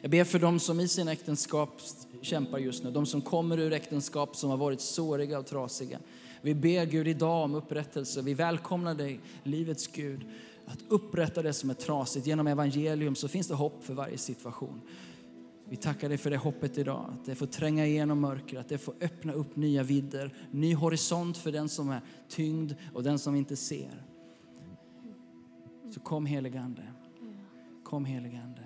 [0.00, 1.80] Jag ber för dem som i sina äktenskap
[2.24, 5.98] kämpar just nu, de som kommer ur äktenskap som har varit såriga och trasiga.
[6.42, 8.22] Vi ber Gud idag om upprättelse.
[8.22, 10.26] Vi välkomnar dig, livets Gud,
[10.66, 12.26] att upprätta det som är trasigt.
[12.26, 14.80] Genom evangelium så finns det hopp för varje situation.
[15.68, 18.78] Vi tackar dig för det hoppet idag, att det får tränga igenom mörker, att det
[18.78, 23.34] får öppna upp nya vidder, ny horisont för den som är tyngd och den som
[23.34, 24.04] inte ser.
[25.94, 26.82] Så kom heligande.
[27.84, 28.61] Kom heligande.